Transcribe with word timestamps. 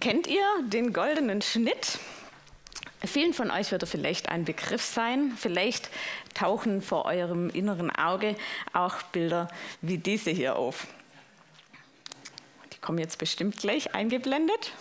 Kennt 0.00 0.28
ihr 0.28 0.44
den 0.62 0.92
goldenen 0.92 1.42
Schnitt? 1.42 1.98
Vielen 3.04 3.34
von 3.34 3.50
euch 3.50 3.72
wird 3.72 3.82
er 3.82 3.88
vielleicht 3.88 4.28
ein 4.28 4.44
Begriff 4.44 4.82
sein. 4.82 5.32
Vielleicht 5.36 5.90
tauchen 6.34 6.82
vor 6.82 7.04
eurem 7.04 7.50
inneren 7.50 7.90
Auge 7.90 8.36
auch 8.72 9.02
Bilder 9.02 9.48
wie 9.80 9.98
diese 9.98 10.30
hier 10.30 10.54
auf. 10.54 10.86
Die 12.72 12.78
kommen 12.78 12.98
jetzt 12.98 13.18
bestimmt 13.18 13.56
gleich 13.56 13.94
eingeblendet. 13.94 14.72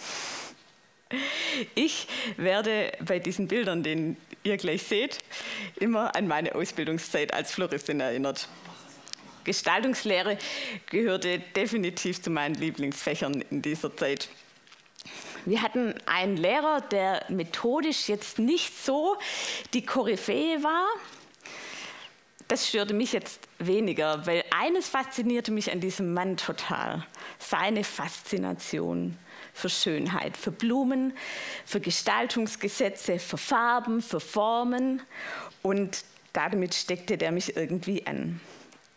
Ich 1.73 2.07
werde 2.35 2.91
bei 2.99 3.17
diesen 3.17 3.47
Bildern, 3.47 3.81
den 3.81 4.17
ihr 4.43 4.57
gleich 4.57 4.83
seht, 4.83 5.19
immer 5.77 6.15
an 6.15 6.27
meine 6.27 6.53
Ausbildungszeit 6.53 7.33
als 7.33 7.51
Floristin 7.53 8.01
erinnert. 8.01 8.47
Gestaltungslehre 9.45 10.37
gehörte 10.91 11.39
definitiv 11.55 12.21
zu 12.21 12.29
meinen 12.29 12.55
Lieblingsfächern 12.55 13.41
in 13.49 13.61
dieser 13.61 13.95
Zeit. 13.95 14.29
Wir 15.47 15.61
hatten 15.61 15.95
einen 16.05 16.35
Lehrer, 16.35 16.81
der 16.81 17.23
methodisch 17.29 18.09
jetzt 18.09 18.37
nicht 18.37 18.83
so 18.83 19.15
die 19.73 19.85
Koryphäe 19.85 20.61
war. 20.61 20.85
Das 22.49 22.67
störte 22.67 22.93
mich 22.93 23.13
jetzt 23.13 23.47
weniger, 23.57 24.25
weil 24.27 24.43
eines 24.51 24.89
faszinierte 24.89 25.53
mich 25.53 25.71
an 25.71 25.79
diesem 25.79 26.13
Mann 26.13 26.35
total. 26.35 27.07
Seine 27.39 27.85
Faszination 27.85 29.17
für 29.53 29.69
Schönheit, 29.69 30.35
für 30.35 30.51
Blumen, 30.51 31.13
für 31.65 31.79
Gestaltungsgesetze, 31.79 33.17
für 33.17 33.37
Farben, 33.37 34.01
für 34.01 34.19
Formen. 34.19 35.01
Und 35.61 36.03
damit 36.33 36.75
steckte 36.75 37.17
der 37.17 37.31
mich 37.31 37.55
irgendwie 37.55 38.05
an. 38.05 38.41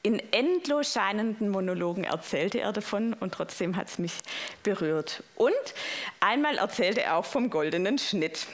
In 0.02 0.18
endlos 0.32 0.94
scheinenden 0.94 1.50
Monologen 1.50 2.04
erzählte 2.04 2.60
er 2.60 2.72
davon 2.72 3.12
und 3.12 3.34
trotzdem 3.34 3.76
hat 3.76 3.88
es 3.88 3.98
mich 3.98 4.14
berührt. 4.62 5.22
Und 5.36 5.52
einmal 6.20 6.56
erzählte 6.56 7.02
er 7.02 7.16
auch 7.16 7.26
vom 7.26 7.50
goldenen 7.50 7.98
Schnitt. 7.98 8.46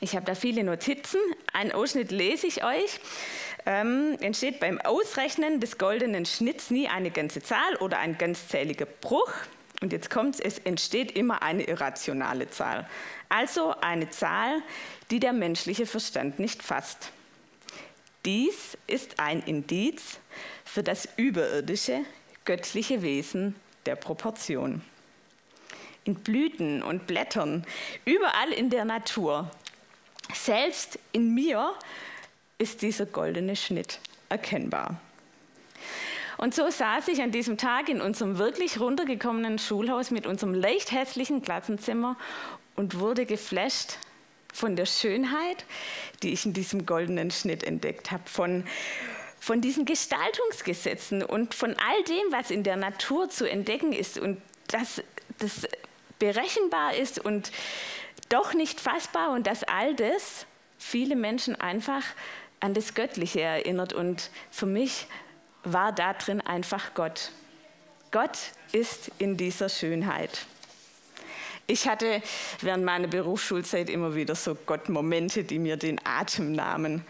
Ich 0.00 0.16
habe 0.16 0.26
da 0.26 0.34
viele 0.34 0.64
Notizen. 0.64 1.20
Einen 1.52 1.70
Ausschnitt 1.70 2.10
lese 2.10 2.48
ich 2.48 2.64
euch. 2.64 2.98
Ähm, 3.64 4.16
entsteht 4.20 4.58
beim 4.58 4.80
Ausrechnen 4.80 5.60
des 5.60 5.78
goldenen 5.78 6.26
Schnitts 6.26 6.70
nie 6.70 6.88
eine 6.88 7.12
ganze 7.12 7.42
Zahl 7.42 7.76
oder 7.76 7.98
ein 7.98 8.18
ganzzähliger 8.18 8.86
Bruch. 8.86 9.32
Und 9.82 9.92
jetzt 9.92 10.10
kommt 10.10 10.34
es, 10.34 10.40
es 10.40 10.58
entsteht 10.58 11.12
immer 11.12 11.42
eine 11.42 11.62
irrationale 11.62 12.50
Zahl. 12.50 12.88
Also 13.28 13.74
eine 13.80 14.10
Zahl, 14.10 14.62
die 15.12 15.20
der 15.20 15.32
menschliche 15.32 15.86
Verstand 15.86 16.40
nicht 16.40 16.62
fasst. 16.62 17.12
Dies 18.24 18.76
ist 18.88 19.20
ein 19.20 19.42
Indiz 19.44 20.18
für 20.76 20.82
das 20.82 21.08
überirdische, 21.16 22.04
göttliche 22.44 23.00
Wesen 23.00 23.54
der 23.86 23.96
Proportion. 23.96 24.82
In 26.04 26.16
Blüten 26.16 26.82
und 26.82 27.06
Blättern, 27.06 27.64
überall 28.04 28.52
in 28.52 28.68
der 28.68 28.84
Natur, 28.84 29.50
selbst 30.34 30.98
in 31.12 31.34
mir 31.34 31.72
ist 32.58 32.82
dieser 32.82 33.06
goldene 33.06 33.56
Schnitt 33.56 34.00
erkennbar. 34.28 35.00
Und 36.36 36.54
so 36.54 36.68
saß 36.68 37.08
ich 37.08 37.22
an 37.22 37.30
diesem 37.30 37.56
Tag 37.56 37.88
in 37.88 38.02
unserem 38.02 38.36
wirklich 38.36 38.78
runtergekommenen 38.78 39.58
Schulhaus 39.58 40.10
mit 40.10 40.26
unserem 40.26 40.52
leicht 40.52 40.92
hässlichen 40.92 41.40
Klassenzimmer 41.40 42.18
und 42.74 42.98
wurde 42.98 43.24
geflasht 43.24 43.96
von 44.52 44.76
der 44.76 44.84
Schönheit, 44.84 45.64
die 46.22 46.34
ich 46.34 46.44
in 46.44 46.52
diesem 46.52 46.84
goldenen 46.84 47.30
Schnitt 47.30 47.64
entdeckt 47.64 48.10
habe, 48.10 48.28
von, 48.28 48.64
von 49.40 49.60
diesen 49.60 49.84
Gestaltungsgesetzen 49.84 51.22
und 51.22 51.54
von 51.54 51.70
all 51.70 52.04
dem, 52.04 52.32
was 52.32 52.50
in 52.50 52.62
der 52.62 52.76
Natur 52.76 53.28
zu 53.28 53.48
entdecken 53.48 53.92
ist 53.92 54.18
und 54.18 54.40
dass 54.68 55.02
das 55.38 55.68
berechenbar 56.18 56.94
ist 56.94 57.18
und 57.18 57.52
doch 58.28 58.54
nicht 58.54 58.80
fassbar 58.80 59.32
und 59.32 59.46
dass 59.46 59.62
all 59.64 59.94
das 59.94 60.46
viele 60.78 61.16
Menschen 61.16 61.60
einfach 61.60 62.02
an 62.60 62.74
das 62.74 62.94
Göttliche 62.94 63.40
erinnert. 63.40 63.92
Und 63.92 64.30
für 64.50 64.66
mich 64.66 65.06
war 65.64 65.92
da 65.92 66.14
drin 66.14 66.40
einfach 66.40 66.94
Gott. 66.94 67.30
Gott 68.10 68.38
ist 68.72 69.10
in 69.18 69.36
dieser 69.36 69.68
Schönheit. 69.68 70.46
Ich 71.66 71.88
hatte 71.88 72.22
während 72.60 72.84
meiner 72.84 73.08
Berufsschulzeit 73.08 73.90
immer 73.90 74.14
wieder 74.14 74.36
so 74.36 74.54
Gott-Momente, 74.54 75.42
die 75.42 75.58
mir 75.58 75.76
den 75.76 76.00
Atem 76.04 76.52
nahmen. 76.52 77.04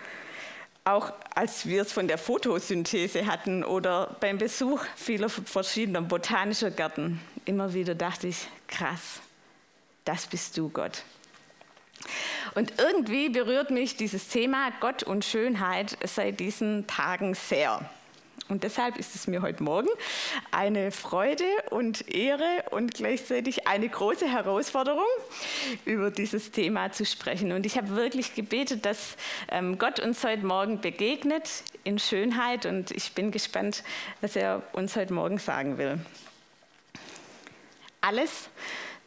Auch 0.87 1.13
als 1.35 1.67
wir 1.67 1.83
es 1.83 1.91
von 1.91 2.07
der 2.07 2.17
Photosynthese 2.17 3.27
hatten 3.27 3.65
oder 3.65 4.17
beim 4.21 4.39
Besuch 4.39 4.85
vieler 4.95 5.29
verschiedener 5.29 6.01
botanischer 6.01 6.71
Gärten. 6.71 7.21
Immer 7.45 7.75
wieder 7.75 7.97
dachte 7.97 8.29
ich, 8.29 8.47
krass, 8.69 9.21
das 10.05 10.29
bist 10.29 10.57
du, 10.57 10.69
Gott. 10.69 11.03
Und 12.55 12.75
irgendwie 12.79 13.29
berührt 13.29 13.73
mich 13.73 13.97
dieses 13.97 14.29
Thema 14.29 14.71
Gott 14.79 15.03
und 15.03 15.25
Schönheit 15.25 15.99
seit 16.05 16.39
diesen 16.39 16.87
Tagen 16.87 17.35
sehr. 17.35 17.81
Und 18.49 18.63
deshalb 18.63 18.97
ist 18.97 19.17
es 19.17 19.27
mir 19.27 19.43
heute 19.43 19.63
Morgen 19.63 19.89
eine 20.53 20.93
Freude 20.93 21.45
und 21.71 22.15
Ehre 22.15 22.65
und 22.71 22.95
gleichzeitig 22.95 23.67
eine 23.67 23.89
große 23.89 24.31
Herausforderung, 24.31 25.05
über 25.85 26.13
dieses 26.13 26.53
Thema 26.53 26.93
zu 26.93 27.05
sprechen. 27.05 27.51
Und 27.51 27.67
ich 27.67 27.77
habe 27.77 27.97
wirklich 27.97 28.35
gebetet, 28.35 28.85
dass 28.85 29.17
ähm, 29.49 29.79
Gott 29.79 29.99
uns 29.99 30.23
heute 30.23 30.47
Morgen 30.47 30.81
begegnet 30.81 31.65
in 31.83 31.99
Schönheit. 31.99 32.67
Und 32.67 32.93
ich 32.93 33.13
bin 33.15 33.33
gespannt, 33.33 33.83
was 34.21 34.37
er 34.37 34.63
uns 34.73 34.95
heute 34.95 35.13
Morgen 35.13 35.39
sagen 35.39 35.77
will. 35.79 35.99
Alles 38.01 38.49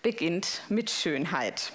beginnt 0.02 0.62
mit 0.68 0.90
Schönheit. 0.90 1.72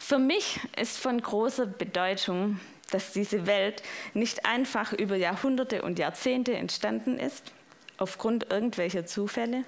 Für 0.00 0.18
mich 0.18 0.58
ist 0.76 0.98
von 0.98 1.22
großer 1.22 1.66
Bedeutung, 1.66 2.58
dass 2.90 3.12
diese 3.12 3.46
Welt 3.46 3.82
nicht 4.14 4.46
einfach 4.46 4.92
über 4.92 5.16
Jahrhunderte 5.16 5.82
und 5.82 5.98
Jahrzehnte 5.98 6.54
entstanden 6.54 7.18
ist, 7.18 7.52
aufgrund 7.98 8.50
irgendwelcher 8.50 9.06
Zufälle. 9.06 9.64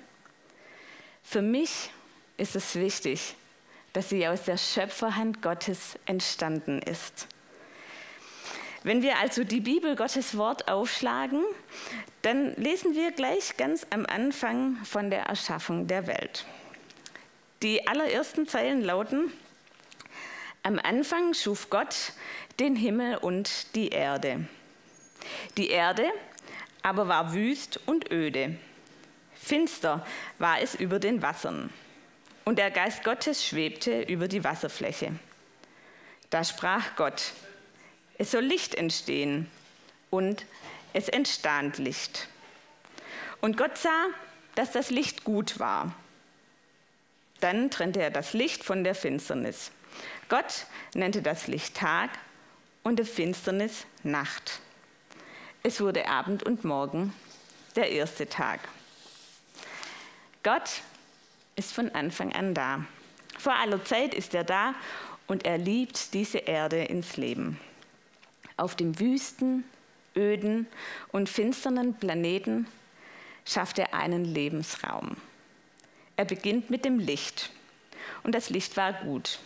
Für 1.23 1.43
mich 1.43 1.91
ist 2.37 2.57
es 2.57 2.75
wichtig, 2.75 3.35
dass 3.93 4.09
sie 4.09 4.27
aus 4.27 4.45
der 4.45 4.57
Schöpferhand 4.57 5.43
Gottes 5.43 5.99
entstanden 6.07 6.81
ist. 6.81 7.29
Wenn 8.85 9.03
wir 9.03 9.19
also 9.19 9.45
die 9.45 9.61
Bibel 9.61 9.95
Gottes 9.95 10.37
Wort 10.37 10.69
aufschlagen, 10.69 11.45
dann 12.23 12.55
lesen 12.57 12.95
wir 12.95 13.13
gleich 13.13 13.57
ganz 13.57 13.87
am 13.91 14.07
Anfang 14.07 14.77
von 14.85 15.11
der 15.11 15.25
Erschaffung 15.25 15.87
der 15.87 16.07
Welt. 16.09 16.47
Die 17.63 17.87
allerersten 17.87 18.49
Zeilen 18.49 18.83
lauten, 18.83 19.33
am 20.63 20.79
Anfang 20.79 21.35
schuf 21.35 21.71
Gott 21.71 22.13
den 22.61 22.77
Himmel 22.77 23.17
und 23.17 23.75
die 23.75 23.89
Erde. 23.89 24.47
Die 25.57 25.71
Erde 25.71 26.11
aber 26.83 27.09
war 27.09 27.33
wüst 27.33 27.81
und 27.87 28.11
öde. 28.11 28.57
Finster 29.35 30.07
war 30.39 30.61
es 30.61 30.75
über 30.75 30.99
den 30.99 31.23
Wassern. 31.23 31.71
Und 32.45 32.59
der 32.59 32.71
Geist 32.71 33.05
Gottes 33.05 33.47
schwebte 33.47 34.03
über 34.03 34.29
die 34.29 34.43
Wasserfläche. 34.43 35.13
Da 36.31 36.45
sprach 36.45 36.97
Gott, 36.97 37.33
es 38.19 38.31
soll 38.31 38.45
Licht 38.45 38.75
entstehen. 38.75 39.51
Und 40.11 40.45
es 40.93 41.09
entstand 41.09 41.79
Licht. 41.79 42.29
Und 43.41 43.57
Gott 43.57 43.79
sah, 43.79 44.07
dass 44.55 44.73
das 44.73 44.91
Licht 44.91 45.25
gut 45.25 45.59
war. 45.59 45.95
Dann 47.41 47.71
trennte 47.71 48.03
er 48.03 48.11
das 48.11 48.35
Licht 48.35 48.63
von 48.63 48.85
der 48.85 48.95
Finsternis. 48.95 49.73
Gott 50.33 50.65
nannte 50.95 51.21
das 51.21 51.47
Licht 51.47 51.77
Tag 51.77 52.09
und 52.83 52.99
die 52.99 53.05
Finsternis 53.05 53.85
Nacht. 54.03 54.61
Es 55.63 55.79
wurde 55.79 56.09
Abend 56.09 56.43
und 56.43 56.65
Morgen, 56.65 57.13
der 57.77 57.91
erste 57.91 58.27
Tag. 58.27 58.61
Gott 60.43 60.81
ist 61.55 61.75
von 61.75 61.91
Anfang 61.91 62.33
an 62.33 62.55
da. 62.55 62.87
Vor 63.39 63.53
aller 63.53 63.85
Zeit 63.85 64.15
ist 64.15 64.33
er 64.33 64.45
da 64.45 64.75
und 65.27 65.45
er 65.45 65.59
liebt 65.59 66.15
diese 66.15 66.39
Erde 66.39 66.83
ins 66.83 67.19
Leben. 67.19 67.61
Auf 68.57 68.75
dem 68.75 68.99
wüsten, 68.99 69.65
öden 70.17 70.67
und 71.09 71.29
finsteren 71.29 71.93
Planeten 71.93 72.67
schafft 73.45 73.79
er 73.79 73.93
einen 73.93 74.25
Lebensraum. 74.25 75.19
Er 76.17 76.25
beginnt 76.25 76.71
mit 76.71 76.87
dem 76.87 76.99
Licht 76.99 77.51
und 78.23 78.35
das 78.35 78.49
Licht 78.49 78.79
war 78.79 78.95
gut. 78.95 79.39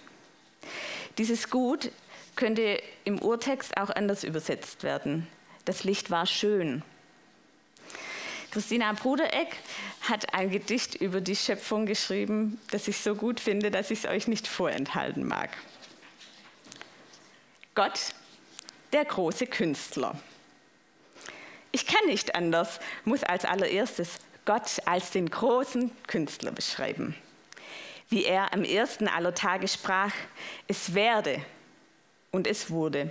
Dieses 1.18 1.50
Gut 1.50 1.90
könnte 2.36 2.80
im 3.04 3.18
Urtext 3.20 3.76
auch 3.76 3.90
anders 3.90 4.24
übersetzt 4.24 4.82
werden. 4.82 5.26
Das 5.64 5.84
Licht 5.84 6.10
war 6.10 6.26
schön. 6.26 6.82
Christina 8.50 8.92
Brudereck 8.92 9.54
hat 10.02 10.32
ein 10.32 10.50
Gedicht 10.50 10.94
über 10.94 11.20
die 11.20 11.36
Schöpfung 11.36 11.84
geschrieben, 11.84 12.60
das 12.70 12.88
ich 12.88 12.98
so 12.98 13.14
gut 13.14 13.40
finde, 13.40 13.70
dass 13.70 13.90
ich 13.90 14.04
es 14.04 14.10
euch 14.10 14.28
nicht 14.28 14.46
vorenthalten 14.46 15.26
mag. 15.26 15.50
Gott, 17.74 18.14
der 18.92 19.04
große 19.04 19.46
Künstler. 19.46 20.18
Ich 21.72 21.86
kann 21.86 22.06
nicht 22.06 22.34
anders, 22.34 22.80
muss 23.04 23.22
als 23.22 23.44
allererstes 23.44 24.12
Gott 24.46 24.80
als 24.86 25.10
den 25.10 25.28
großen 25.28 25.90
Künstler 26.06 26.52
beschreiben. 26.52 27.14
Wie 28.08 28.24
er 28.24 28.52
am 28.52 28.64
ersten 28.64 29.08
aller 29.08 29.34
Tage 29.34 29.68
sprach, 29.68 30.12
es 30.68 30.94
werde 30.94 31.44
und 32.30 32.46
es 32.46 32.70
wurde, 32.70 33.10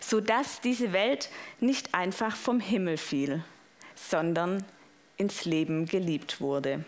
sodass 0.00 0.60
diese 0.60 0.92
Welt 0.92 1.30
nicht 1.60 1.94
einfach 1.94 2.34
vom 2.36 2.60
Himmel 2.60 2.96
fiel, 2.96 3.44
sondern 3.94 4.64
ins 5.16 5.44
Leben 5.44 5.86
geliebt 5.86 6.40
wurde. 6.40 6.84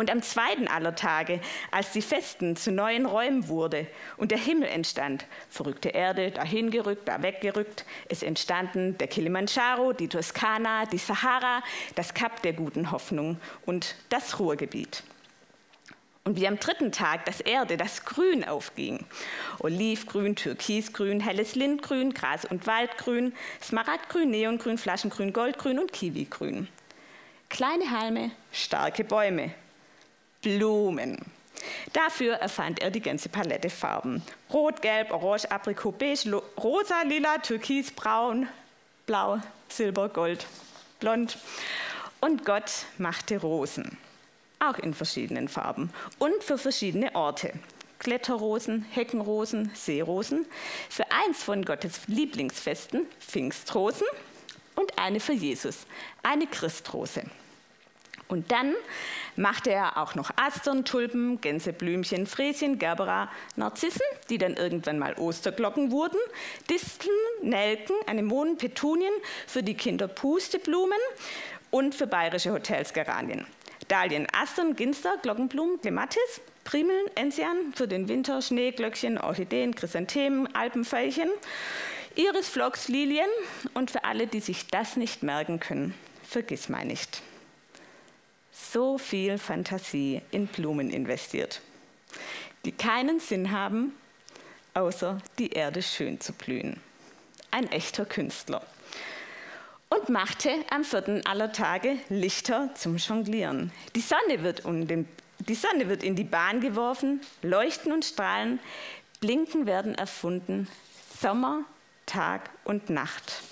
Und 0.00 0.10
am 0.10 0.22
zweiten 0.22 0.66
aller 0.66 0.94
Tage, 0.94 1.40
als 1.70 1.92
die 1.92 2.00
Festen 2.00 2.56
zu 2.56 2.72
neuen 2.72 3.04
Räumen 3.04 3.48
wurde 3.48 3.86
und 4.16 4.30
der 4.30 4.38
Himmel 4.38 4.66
entstand, 4.68 5.26
verrückte 5.50 5.90
Erde, 5.90 6.30
dahin 6.30 6.70
gerückt, 6.70 7.06
da 7.06 7.22
weggerückt, 7.22 7.84
es 8.08 8.22
entstanden 8.22 8.96
der 8.96 9.08
Kilimanjaro, 9.08 9.92
die 9.92 10.08
Toskana, 10.08 10.86
die 10.86 10.96
Sahara, 10.96 11.62
das 11.96 12.14
Kap 12.14 12.40
der 12.40 12.54
guten 12.54 12.92
Hoffnung 12.92 13.38
und 13.66 13.94
das 14.08 14.38
Ruhrgebiet. 14.38 15.02
Und 16.24 16.36
wie 16.36 16.46
am 16.46 16.58
dritten 16.58 16.92
Tag 16.92 17.24
das 17.24 17.40
Erde, 17.40 17.76
das 17.76 18.04
Grün 18.04 18.44
aufging. 18.44 19.06
Olivgrün, 19.58 20.34
Türkisgrün, 20.34 21.20
helles 21.20 21.54
Lindgrün, 21.54 22.12
Gras- 22.12 22.44
und 22.44 22.64
Waldgrün, 22.64 23.34
Smaragdgrün, 23.62 24.30
Neongrün, 24.30 24.76
Flaschengrün, 24.76 25.32
Goldgrün 25.32 25.78
und 25.78 25.92
Kiwigrün. 25.92 26.68
Kleine 27.48 27.90
Halme, 27.90 28.30
starke 28.52 29.02
Bäume, 29.02 29.50
Blumen. 30.44 31.18
Dafür 31.92 32.32
erfand 32.34 32.80
er 32.80 32.90
die 32.90 33.02
ganze 33.02 33.28
Palette 33.28 33.70
Farben. 33.70 34.22
Rot, 34.52 34.82
Gelb, 34.82 35.12
Orange, 35.12 35.50
Aprikot, 35.50 35.92
Beige, 35.92 36.32
Rosa, 36.62 37.02
Lila, 37.02 37.38
Türkis, 37.38 37.90
Braun, 37.90 38.46
Blau, 39.06 39.40
Silber, 39.68 40.08
Gold, 40.08 40.46
Blond. 41.00 41.38
Und 42.20 42.44
Gott 42.44 42.86
machte 42.98 43.38
Rosen, 43.40 43.96
auch 44.60 44.78
in 44.78 44.94
verschiedenen 44.94 45.48
Farben 45.48 45.90
und 46.18 46.44
für 46.44 46.58
verschiedene 46.58 47.14
Orte. 47.14 47.52
Kletterrosen, 47.98 48.86
Heckenrosen, 48.90 49.70
Seerosen, 49.74 50.46
für 50.88 51.04
eins 51.10 51.42
von 51.42 51.64
Gottes 51.64 52.00
Lieblingsfesten, 52.06 53.06
Pfingstrosen 53.20 54.06
und 54.74 54.98
eine 54.98 55.20
für 55.20 55.34
Jesus, 55.34 55.86
eine 56.22 56.46
Christrose. 56.46 57.24
Und 58.30 58.52
dann 58.52 58.74
machte 59.34 59.70
er 59.70 59.98
auch 59.98 60.14
noch 60.14 60.30
Astern, 60.36 60.84
Tulpen, 60.84 61.40
Gänseblümchen, 61.40 62.26
Fräschen, 62.26 62.78
Gerbera, 62.78 63.28
Narzissen, 63.56 64.06
die 64.30 64.38
dann 64.38 64.54
irgendwann 64.54 65.00
mal 65.00 65.14
Osterglocken 65.18 65.90
wurden, 65.90 66.18
Disteln, 66.70 67.12
Nelken, 67.42 67.96
Anemonen, 68.06 68.56
Petunien, 68.56 69.12
für 69.48 69.64
die 69.64 69.74
Kinder 69.74 70.06
Pusteblumen 70.06 70.98
und 71.70 71.94
für 71.94 72.06
bayerische 72.06 72.52
Hotels 72.52 72.92
Geranien. 72.92 73.46
Dahlien, 73.90 74.26
Astern, 74.32 74.76
Ginster, 74.76 75.18
Glockenblumen, 75.20 75.80
Clematis, 75.80 76.40
Primeln, 76.64 77.06
Enzian, 77.16 77.72
für 77.74 77.88
den 77.88 78.08
Winter 78.08 78.40
Schneeglöckchen, 78.40 79.18
Orchideen, 79.18 79.74
Chrysanthemen, 79.74 80.54
Alpenveilchen, 80.54 81.28
Iris, 82.14 82.48
Phlox, 82.48 82.88
Lilien 82.88 83.28
und 83.74 83.90
für 83.90 84.04
alle, 84.04 84.26
die 84.26 84.40
sich 84.40 84.68
das 84.68 84.96
nicht 84.96 85.22
merken 85.22 85.58
können, 85.58 85.94
vergiss 86.22 86.68
mal 86.68 86.84
nicht 86.84 87.22
so 88.72 88.98
viel 88.98 89.38
Fantasie 89.38 90.22
in 90.30 90.46
Blumen 90.46 90.90
investiert, 90.90 91.60
die 92.64 92.72
keinen 92.72 93.20
Sinn 93.20 93.50
haben, 93.50 93.94
außer 94.74 95.18
die 95.38 95.50
Erde 95.50 95.82
schön 95.82 96.20
zu 96.20 96.32
blühen. 96.32 96.80
Ein 97.50 97.70
echter 97.72 98.04
Künstler. 98.04 98.62
Und 99.92 100.08
machte 100.08 100.50
am 100.70 100.84
vierten 100.84 101.26
aller 101.26 101.52
Tage 101.52 101.96
Lichter 102.08 102.70
zum 102.76 102.96
Jonglieren. 102.96 103.72
Die 103.96 104.00
Sonne 104.00 104.44
wird, 104.44 104.64
um 104.64 104.86
den, 104.86 105.08
die 105.40 105.56
Sonne 105.56 105.88
wird 105.88 106.04
in 106.04 106.14
die 106.14 106.24
Bahn 106.24 106.60
geworfen, 106.60 107.20
leuchten 107.42 107.92
und 107.92 108.04
strahlen, 108.04 108.60
blinken 109.20 109.66
werden 109.66 109.96
erfunden, 109.96 110.68
Sommer, 111.20 111.64
Tag 112.06 112.50
und 112.64 112.88
Nacht. 112.88 113.42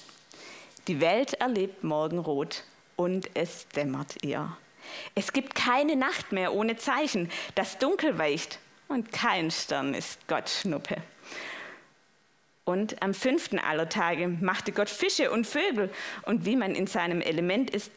Die 0.86 1.00
Welt 1.00 1.34
erlebt 1.34 1.82
Morgenrot 1.82 2.62
und 2.94 3.28
es 3.34 3.66
dämmert 3.68 4.22
ihr. 4.22 4.56
Es 5.16 5.32
gibt 5.32 5.56
keine 5.56 5.96
Nacht 5.96 6.30
mehr 6.30 6.54
ohne 6.54 6.76
Zeichen. 6.76 7.30
Das 7.56 7.78
Dunkel 7.78 8.16
weicht 8.16 8.60
und 8.86 9.12
kein 9.12 9.50
Stern 9.50 9.92
ist 9.92 10.26
Gott 10.28 10.48
Schnuppe. 10.48 11.02
Und 12.68 13.02
am 13.02 13.14
fünften 13.14 13.58
aller 13.58 13.88
Tage 13.88 14.28
machte 14.28 14.72
Gott 14.72 14.90
Fische 14.90 15.30
und 15.30 15.46
Vögel 15.46 15.88
und 16.24 16.44
wie 16.44 16.54
man 16.54 16.74
in 16.74 16.86
seinem 16.86 17.22
Element 17.22 17.70
ist, 17.70 17.90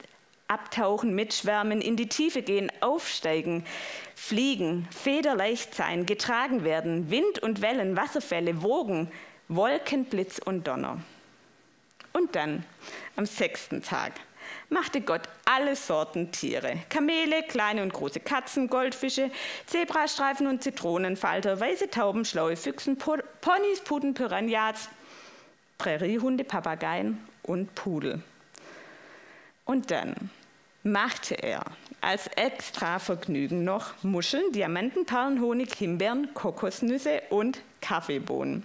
abtauchen, 0.47 1.13
mitschwärmen, 1.13 1.81
in 1.81 1.97
die 1.97 2.07
Tiefe 2.07 2.41
gehen, 2.41 2.71
aufsteigen, 2.79 3.65
fliegen, 4.15 4.87
federleicht 4.89 5.75
sein, 5.75 6.05
getragen 6.05 6.63
werden, 6.63 7.11
Wind 7.11 7.39
und 7.39 7.61
Wellen, 7.61 7.97
Wasserfälle, 7.97 8.61
Wogen, 8.61 9.11
Wolken, 9.49 10.05
Blitz 10.05 10.39
und 10.39 10.65
Donner. 10.65 11.01
Und 12.13 12.37
dann 12.37 12.63
am 13.17 13.25
sechsten 13.25 13.83
Tag 13.83 14.13
machte 14.71 15.01
Gott 15.01 15.21
alle 15.45 15.75
Sorten 15.75 16.31
Tiere. 16.31 16.79
Kamele, 16.89 17.43
kleine 17.43 17.83
und 17.83 17.93
große 17.93 18.21
Katzen, 18.21 18.67
Goldfische, 18.67 19.29
Zebrastreifen 19.65 20.47
und 20.47 20.63
Zitronenfalter, 20.63 21.59
weiße 21.59 21.89
Tauben, 21.89 22.25
schlaue 22.25 22.55
Füchsen, 22.55 22.97
Ponys, 22.97 23.81
Puten, 23.83 24.13
Piranhas, 24.13 24.89
Präriehunde, 25.77 26.43
Papageien 26.43 27.19
und 27.43 27.75
Pudel. 27.75 28.23
Und 29.65 29.91
dann 29.91 30.29
machte 30.83 31.35
er 31.35 31.63
als 31.99 32.27
extra 32.35 32.99
Vergnügen 32.99 33.63
noch 33.63 34.01
Muscheln, 34.03 34.51
Diamanten, 34.53 35.05
Perlen, 35.05 35.41
Honig, 35.41 35.75
Himbeeren, 35.75 36.33
Kokosnüsse 36.33 37.21
und 37.29 37.61
Kaffeebohnen. 37.81 38.63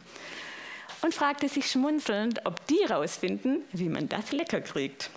Und 1.03 1.15
fragte 1.15 1.49
sich 1.49 1.71
schmunzelnd, 1.71 2.47
ob 2.47 2.67
die 2.69 2.83
rausfinden, 2.85 3.63
wie 3.73 3.89
man 3.89 4.09
das 4.09 4.33
lecker 4.33 4.61
kriegt. 4.61 5.11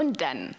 Und 0.00 0.22
dann 0.22 0.56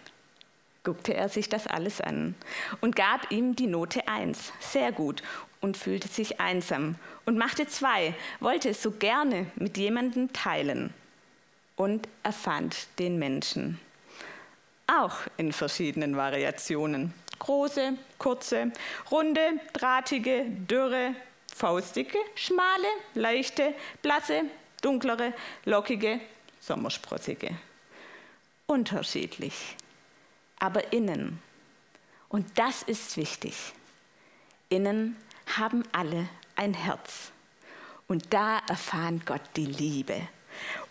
guckte 0.84 1.14
er 1.14 1.28
sich 1.28 1.48
das 1.48 1.66
alles 1.66 2.00
an 2.00 2.36
und 2.80 2.94
gab 2.94 3.32
ihm 3.32 3.56
die 3.56 3.66
Note 3.66 4.06
1, 4.06 4.52
sehr 4.60 4.92
gut, 4.92 5.20
und 5.60 5.76
fühlte 5.76 6.06
sich 6.06 6.38
einsam 6.38 6.94
und 7.26 7.36
machte 7.38 7.66
zwei, 7.66 8.14
wollte 8.38 8.68
es 8.68 8.80
so 8.80 8.92
gerne 8.92 9.46
mit 9.56 9.78
jemandem 9.78 10.32
teilen. 10.32 10.94
Und 11.74 12.08
er 12.22 12.32
fand 12.32 12.86
den 13.00 13.18
Menschen. 13.18 13.80
Auch 14.86 15.16
in 15.38 15.52
verschiedenen 15.52 16.16
Variationen. 16.16 17.12
Große, 17.40 17.94
kurze, 18.18 18.70
runde, 19.10 19.58
drahtige, 19.72 20.44
dürre, 20.48 21.16
faustige, 21.52 22.18
schmale, 22.36 22.86
leichte, 23.14 23.74
blasse, 24.02 24.42
dunklere, 24.82 25.32
lockige, 25.64 26.20
sommersprossige 26.60 27.56
unterschiedlich, 28.72 29.76
aber 30.58 30.92
innen. 30.92 31.40
Und 32.28 32.58
das 32.58 32.82
ist 32.82 33.16
wichtig. 33.16 33.54
Innen 34.70 35.16
haben 35.56 35.84
alle 35.92 36.28
ein 36.56 36.72
Herz. 36.72 37.30
Und 38.08 38.32
da 38.32 38.60
erfahren 38.68 39.22
Gott 39.26 39.42
die 39.56 39.66
Liebe. 39.66 40.16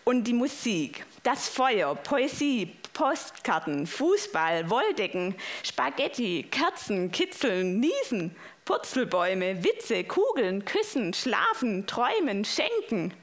Und 0.04 0.24
die 0.24 0.32
Musik, 0.32 1.04
das 1.22 1.48
Feuer, 1.48 1.94
Poesie, 1.94 2.76
Postkarten, 2.92 3.86
Fußball, 3.86 4.68
Wolldecken, 4.70 5.34
Spaghetti, 5.62 6.46
Kerzen, 6.50 7.10
Kitzeln, 7.10 7.80
Niesen, 7.80 8.36
Purzelbäume, 8.64 9.64
Witze, 9.64 10.04
Kugeln, 10.04 10.64
Küssen, 10.64 11.14
Schlafen, 11.14 11.86
Träumen, 11.86 12.44
Schenken. 12.44 13.14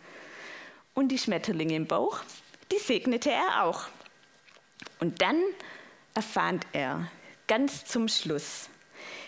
Und 0.94 1.10
die 1.10 1.18
Schmetterlinge 1.18 1.76
im 1.76 1.88
Bauch, 1.88 2.20
die 2.72 2.80
segnete 2.80 3.32
er 3.32 3.64
auch. 3.64 3.88
Und 5.00 5.22
dann 5.22 5.42
erfand 6.14 6.68
er 6.74 7.10
ganz 7.48 7.86
zum 7.86 8.08
Schluss, 8.08 8.70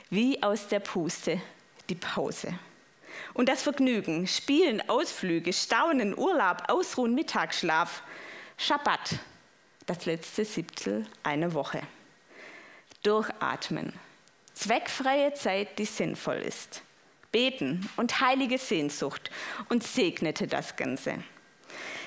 wie 0.09 0.41
aus 0.43 0.67
der 0.67 0.79
Puste, 0.79 1.41
die 1.89 1.95
Pause. 1.95 2.53
Und 3.33 3.49
das 3.49 3.63
Vergnügen, 3.63 4.27
Spielen, 4.27 4.87
Ausflüge, 4.89 5.53
Staunen, 5.53 6.17
Urlaub, 6.17 6.63
Ausruhen, 6.67 7.15
Mittagsschlaf, 7.15 8.03
Schabbat, 8.57 9.19
das 9.85 10.05
letzte 10.05 10.45
Siebtel 10.45 11.07
einer 11.23 11.53
Woche. 11.53 11.81
Durchatmen, 13.03 13.93
zweckfreie 14.53 15.33
Zeit, 15.33 15.79
die 15.79 15.85
sinnvoll 15.85 16.37
ist. 16.37 16.83
Beten 17.31 17.89
und 17.95 18.19
heilige 18.19 18.57
Sehnsucht 18.57 19.31
und 19.69 19.83
segnete 19.83 20.47
das 20.47 20.75
Ganze. 20.75 21.23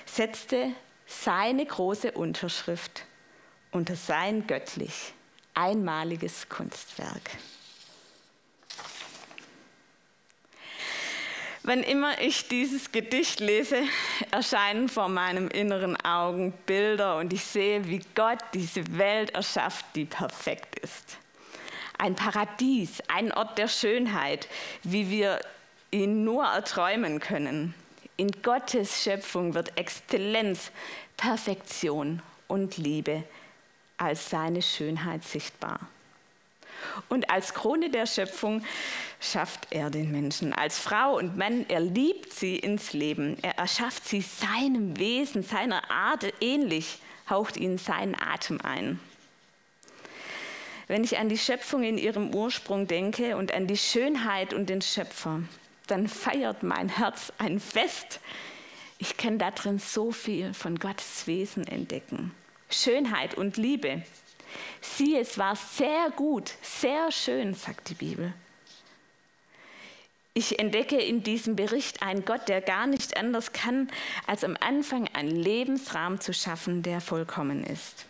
Setzte 0.05 0.73
seine 1.07 1.65
große 1.65 2.13
Unterschrift 2.13 3.05
unter 3.75 3.97
sein 3.97 4.47
göttlich 4.47 5.13
einmaliges 5.55 6.49
Kunstwerk. 6.49 7.31
Wann 11.63 11.83
immer 11.83 12.21
ich 12.21 12.49
dieses 12.49 12.93
Gedicht 12.93 13.41
lese, 13.41 13.83
erscheinen 14.31 14.89
vor 14.89 15.09
meinem 15.09 15.49
inneren 15.49 15.97
Augen 16.05 16.53
Bilder 16.67 17.17
und 17.17 17.33
ich 17.33 17.45
sehe, 17.45 17.87
wie 17.89 18.03
Gott 18.15 18.39
diese 18.53 18.99
Welt 18.99 19.31
erschafft, 19.31 19.87
die 19.95 20.05
perfekt 20.05 20.79
ist. 20.81 21.19
ein 21.97 22.17
Paradies, 22.17 23.01
ein 23.09 23.33
Ort 23.33 23.57
der 23.57 23.69
Schönheit, 23.69 24.49
wie 24.83 25.11
wir 25.11 25.41
ihn 25.91 26.25
nur 26.25 26.45
erträumen 26.45 27.21
können. 27.21 27.75
In 28.17 28.31
Gottes 28.43 29.03
Schöpfung 29.03 29.55
wird 29.55 29.79
Exzellenz, 29.79 30.71
Perfektion 31.17 32.21
und 32.49 32.77
Liebe 32.77 33.25
als 34.05 34.31
seine 34.31 34.63
Schönheit 34.63 35.25
sichtbar. 35.25 35.81
Und 37.09 37.31
als 37.31 37.55
Krone 37.55 37.91
der 37.91 38.07
Schöpfung 38.07 38.65
schafft 39.21 39.69
er 39.71 39.91
den 39.91 40.13
Menschen. 40.13 40.53
Als 40.53 40.79
Frau 40.79 41.17
und 41.17 41.37
Mann, 41.37 41.65
er 41.69 41.81
liebt 41.81 42.33
sie 42.33 42.57
ins 42.57 42.93
Leben. 42.93 43.37
Er 43.43 43.59
erschafft 43.59 44.07
sie 44.07 44.21
seinem 44.21 44.99
Wesen, 44.99 45.43
seiner 45.43 45.91
Art 45.91 46.25
ähnlich, 46.41 46.99
haucht 47.29 47.57
ihnen 47.57 47.79
seinen 47.79 48.15
Atem 48.15 48.61
ein. 48.61 49.01
Wenn 50.87 51.05
ich 51.05 51.19
an 51.19 51.31
die 51.31 51.39
Schöpfung 51.39 51.83
in 51.83 51.97
ihrem 51.97 52.35
Ursprung 52.35 52.87
denke 52.87 53.37
und 53.37 53.55
an 53.55 53.67
die 53.67 53.79
Schönheit 53.79 54.53
und 54.53 54.69
den 54.69 54.83
Schöpfer, 54.83 55.41
dann 55.87 56.09
feiert 56.09 56.63
mein 56.63 56.91
Herz 56.91 57.33
ein 57.39 57.59
Fest. 57.59 58.21
Ich 58.99 59.17
kann 59.17 59.39
darin 59.39 59.79
so 59.79 60.13
viel 60.13 60.53
von 60.53 60.79
Gottes 60.79 61.27
Wesen 61.27 61.67
entdecken. 61.67 62.33
Schönheit 62.75 63.35
und 63.35 63.57
Liebe. 63.57 64.03
Sieh, 64.81 65.17
es 65.17 65.39
war 65.39 65.57
sehr 65.57 66.11
gut, 66.11 66.53
sehr 66.63 67.11
schön, 67.11 67.55
sagt 67.55 67.89
die 67.89 67.95
Bibel. 67.95 68.33
Ich 70.37 70.59
entdecke 70.59 70.97
in 70.97 71.23
diesem 71.23 71.55
Bericht 71.55 72.03
einen 72.03 72.25
Gott, 72.25 72.49
der 72.49 72.61
gar 72.61 72.89
nicht 72.89 73.17
anders 73.17 73.53
kann, 73.53 73.89
als 74.27 74.43
am 74.43 74.57
Anfang 74.59 75.09
einen 75.13 75.31
Lebensrahmen 75.31 76.21
zu 76.21 76.35
schaffen, 76.35 76.83
der 76.83 77.01
vollkommen 77.01 77.63
ist. 77.63 78.07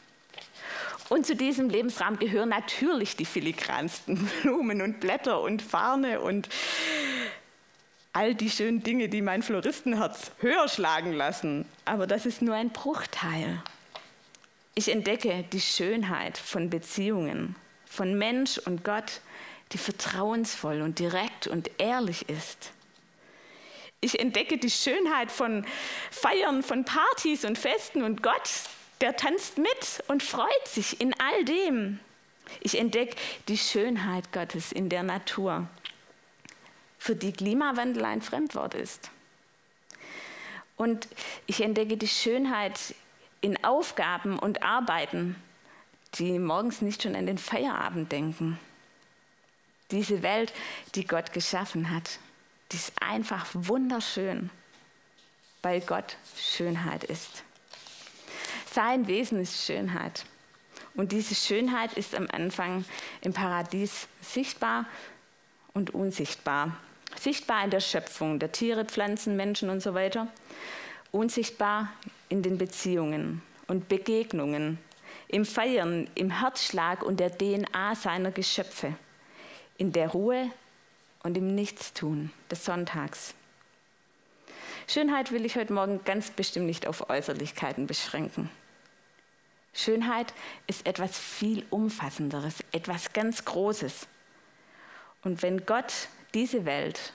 Und 1.11 1.27
zu 1.27 1.37
diesem 1.37 1.69
Lebensrahmen 1.69 2.19
gehören 2.19 2.49
natürlich 2.49 3.17
die 3.17 3.27
filigransten 3.27 4.31
Blumen 4.43 4.81
und 4.81 5.01
Blätter 5.01 5.43
und 5.43 5.61
Farne 5.61 6.21
und 6.21 6.49
all 8.15 8.35
die 8.35 8.49
schönen 8.49 8.83
Dinge, 8.83 9.11
die 9.11 9.21
mein 9.21 9.43
Floristenherz 9.43 10.31
höher 10.39 10.69
schlagen 10.69 11.13
lassen. 11.13 11.67
Aber 11.85 12.07
das 12.07 12.25
ist 12.25 12.41
nur 12.41 12.55
ein 12.55 12.71
Bruchteil. 12.71 13.63
Ich 14.77 14.91
entdecke 14.91 15.45
die 15.53 15.61
Schönheit 15.61 16.37
von 16.37 16.69
Beziehungen, 16.69 17.55
von 17.87 18.19
Mensch 18.19 18.59
und 18.59 18.83
Gott, 18.83 19.21
die 19.73 19.79
vertrauensvoll 19.79 20.83
und 20.83 20.99
direkt 20.99 21.47
und 21.47 21.71
ehrlich 21.79 22.29
ist. 22.29 22.73
Ich 24.01 24.19
entdecke 24.19 24.59
die 24.59 24.71
Schönheit 24.71 25.31
von 25.31 25.65
Feiern, 26.11 26.63
von 26.63 26.85
Partys 26.85 27.45
und 27.45 27.57
Festen 27.57 28.03
und 28.03 28.23
Gott, 28.23 28.51
der 29.01 29.17
tanzt 29.17 29.59
mit 29.59 30.03
und 30.09 30.23
freut 30.23 30.67
sich 30.67 31.01
in 31.01 31.15
all 31.21 31.45
dem. 31.45 32.01
Ich 32.61 32.79
entdecke 32.79 33.17
die 33.49 33.57
Schönheit 33.57 34.33
Gottes 34.33 34.73
in 34.73 34.89
der 34.89 35.05
Natur, 35.05 35.69
für 36.99 37.15
die 37.15 37.33
Klimawandel 37.33 38.05
ein 38.05 38.23
Fremdwort 38.23 38.75
ist. 38.75 39.11
Und 40.77 41.09
ich 41.47 41.61
entdecke 41.61 41.97
die 41.97 42.09
Schönheit 42.09 42.95
in 43.45 43.63
Aufgaben 43.63 44.39
und 44.39 44.63
Arbeiten, 44.63 45.37
die 46.15 46.39
morgens 46.39 46.81
nicht 46.81 47.03
schon 47.03 47.15
an 47.15 47.27
den 47.27 47.37
Feierabend 47.37 48.11
denken. 48.11 48.59
Diese 49.91 50.23
Welt, 50.23 50.51
die 50.95 51.07
Gott 51.07 51.35
geschaffen 51.35 51.91
hat, 51.91 52.19
die 52.73 52.77
ist 52.77 52.93
einfach 53.03 53.47
wunderschön, 53.53 54.49
weil 55.61 55.83
Gott 55.83 56.17
Schönheit 56.39 57.05
ist. 57.05 57.45
Sein 58.73 59.07
Wesen 59.09 59.39
ist 59.43 59.63
Schönheit. 59.63 60.25
Und 60.95 61.13
diese 61.13 61.35
Schönheit 61.35 61.93
ist 61.93 62.15
am 62.15 62.29
Anfang 62.33 62.87
im 63.21 63.35
Paradies 63.35 64.09
sichtbar 64.23 64.87
und 65.75 65.93
unsichtbar. 65.93 66.79
Sichtbar 67.21 67.65
in 67.65 67.71
der 67.71 67.81
Schöpfung 67.81 68.39
der 68.39 68.53
Tiere, 68.53 68.87
Pflanzen, 68.87 69.37
Menschen 69.37 69.69
und 69.69 69.81
so 69.81 69.93
weiter. 69.93 70.29
Unsichtbar 71.15 71.93
in 72.29 72.43
den 72.43 72.59
Beziehungen 72.59 73.41
und 73.69 73.89
Begegnungen, 73.89 74.81
im 75.29 75.45
Feiern, 75.45 76.11
im 76.17 76.41
Herzschlag 76.41 77.05
und 77.05 77.21
der 77.21 77.39
DNA 77.39 77.95
seiner 77.95 78.33
Geschöpfe, 78.33 78.97
in 79.79 79.93
der 79.93 80.09
Ruhe 80.09 80.51
und 81.23 81.37
im 81.37 81.55
Nichtstun 81.55 82.33
des 82.51 82.65
Sonntags. 82.65 83.35
Schönheit 84.89 85.31
will 85.31 85.45
ich 85.45 85.55
heute 85.55 85.73
Morgen 85.73 86.01
ganz 86.05 86.33
bestimmt 86.33 86.67
nicht 86.67 86.85
auf 86.85 87.09
Äußerlichkeiten 87.09 87.87
beschränken. 87.87 88.51
Schönheit 89.73 90.35
ist 90.67 90.85
etwas 90.85 91.17
viel 91.17 91.65
Umfassenderes, 91.71 92.57
etwas 92.73 93.13
ganz 93.13 93.45
Großes. 93.45 94.09
Und 95.23 95.43
wenn 95.43 95.65
Gott 95.65 96.09
diese 96.35 96.65
Welt 96.65 97.13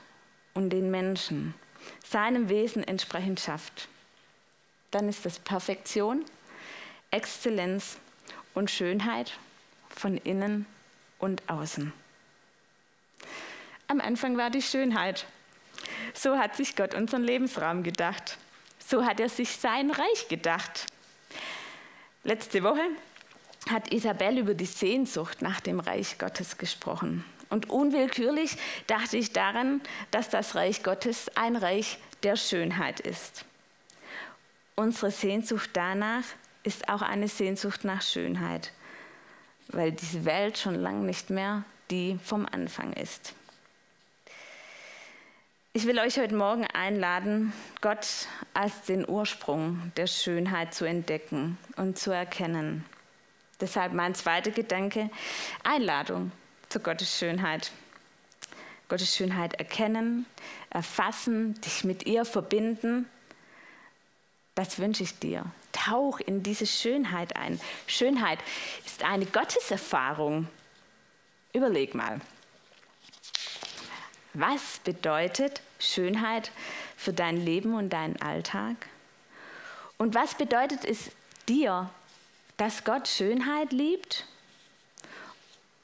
und 0.53 0.69
den 0.69 0.89
Menschen 0.89 1.53
seinem 2.05 2.49
Wesen 2.49 2.83
entsprechend 2.83 3.39
schafft, 3.39 3.87
dann 4.91 5.07
ist 5.07 5.25
das 5.25 5.39
Perfektion, 5.39 6.25
Exzellenz 7.11 7.97
und 8.53 8.71
Schönheit 8.71 9.37
von 9.89 10.17
innen 10.17 10.65
und 11.19 11.47
außen. 11.49 11.93
Am 13.87 14.01
Anfang 14.01 14.37
war 14.37 14.49
die 14.49 14.61
Schönheit. 14.61 15.25
So 16.13 16.37
hat 16.37 16.55
sich 16.55 16.75
Gott 16.75 16.93
unseren 16.93 17.23
Lebensraum 17.23 17.83
gedacht. 17.83 18.37
So 18.85 19.05
hat 19.05 19.19
er 19.19 19.29
sich 19.29 19.57
sein 19.57 19.91
Reich 19.91 20.27
gedacht. 20.27 20.85
Letzte 22.23 22.63
Woche 22.63 22.85
hat 23.69 23.93
Isabel 23.93 24.39
über 24.39 24.53
die 24.53 24.65
Sehnsucht 24.65 25.41
nach 25.41 25.59
dem 25.59 25.79
Reich 25.79 26.17
Gottes 26.17 26.57
gesprochen. 26.57 27.23
Und 27.49 27.69
unwillkürlich 27.69 28.57
dachte 28.87 29.17
ich 29.17 29.33
daran, 29.33 29.81
dass 30.11 30.29
das 30.29 30.55
Reich 30.55 30.83
Gottes 30.83 31.31
ein 31.35 31.55
Reich 31.55 31.97
der 32.23 32.35
Schönheit 32.35 32.99
ist. 32.99 33.45
Unsere 34.75 35.11
Sehnsucht 35.11 35.71
danach 35.73 36.23
ist 36.63 36.89
auch 36.89 37.01
eine 37.01 37.27
Sehnsucht 37.27 37.83
nach 37.83 38.01
Schönheit, 38.01 38.71
weil 39.69 39.91
diese 39.91 40.25
Welt 40.25 40.57
schon 40.57 40.75
lange 40.75 41.05
nicht 41.05 41.29
mehr 41.29 41.63
die 41.89 42.19
vom 42.23 42.45
Anfang 42.45 42.93
ist. 42.93 43.33
Ich 45.73 45.85
will 45.85 45.99
euch 45.99 46.19
heute 46.19 46.35
Morgen 46.35 46.65
einladen, 46.65 47.53
Gott 47.81 48.27
als 48.53 48.83
den 48.83 49.07
Ursprung 49.07 49.91
der 49.97 50.07
Schönheit 50.07 50.73
zu 50.73 50.85
entdecken 50.85 51.57
und 51.77 51.97
zu 51.97 52.11
erkennen. 52.11 52.85
Deshalb 53.61 53.93
mein 53.93 54.15
zweiter 54.15 54.51
Gedanke, 54.51 55.09
Einladung 55.63 56.31
zu 56.69 56.79
Gottes 56.79 57.17
Schönheit. 57.17 57.71
Gottes 58.87 59.15
Schönheit 59.15 59.55
erkennen, 59.55 60.25
erfassen, 60.69 61.59
dich 61.61 61.83
mit 61.83 62.05
ihr 62.05 62.25
verbinden. 62.25 63.09
Das 64.55 64.79
wünsche 64.79 65.03
ich 65.03 65.19
dir. 65.19 65.45
Tauch 65.71 66.19
in 66.19 66.43
diese 66.43 66.65
Schönheit 66.65 67.35
ein. 67.35 67.59
Schönheit 67.87 68.39
ist 68.85 69.03
eine 69.03 69.25
Gotteserfahrung. 69.25 70.47
Überleg 71.53 71.95
mal. 71.95 72.19
Was 74.33 74.79
bedeutet 74.83 75.61
Schönheit 75.79 76.51
für 76.95 77.13
dein 77.13 77.37
Leben 77.37 77.73
und 77.73 77.89
deinen 77.89 78.21
Alltag? 78.21 78.75
Und 79.97 80.15
was 80.15 80.35
bedeutet 80.35 80.85
es 80.85 81.11
dir, 81.47 81.89
dass 82.57 82.83
Gott 82.83 83.07
Schönheit 83.07 83.71
liebt 83.71 84.25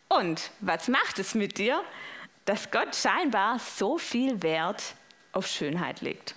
und 0.08 0.52
was 0.60 0.88
macht 0.88 1.20
es 1.20 1.36
mit 1.36 1.58
dir, 1.58 1.84
dass 2.46 2.72
Gott 2.72 2.96
scheinbar 2.96 3.60
so 3.60 3.98
viel 3.98 4.42
Wert 4.42 4.96
auf 5.32 5.48
Schönheit 5.48 6.02
legt? 6.02 6.36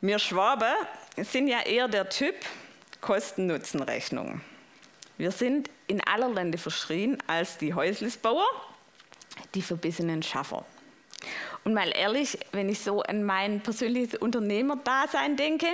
Wir 0.00 0.18
Schwaben 0.18 0.74
sind 1.16 1.48
ja 1.48 1.60
eher 1.62 1.88
der 1.88 2.08
Typ 2.08 2.34
Kosten-Nutzen-Rechnung. 3.00 4.40
Wir 5.16 5.32
sind 5.32 5.70
in 5.88 6.00
aller 6.06 6.28
Lande 6.28 6.58
verschrien 6.58 7.18
als 7.26 7.58
die 7.58 7.74
Häuslisbauer, 7.74 8.46
die 9.54 9.62
verbissenen 9.62 10.22
Schaffer. 10.22 10.64
Und 11.64 11.74
mal 11.74 11.90
ehrlich, 11.96 12.38
wenn 12.52 12.68
ich 12.68 12.80
so 12.80 13.02
an 13.02 13.24
mein 13.24 13.60
persönliches 13.60 14.14
Unternehmerdasein 14.18 15.36
denke, 15.36 15.66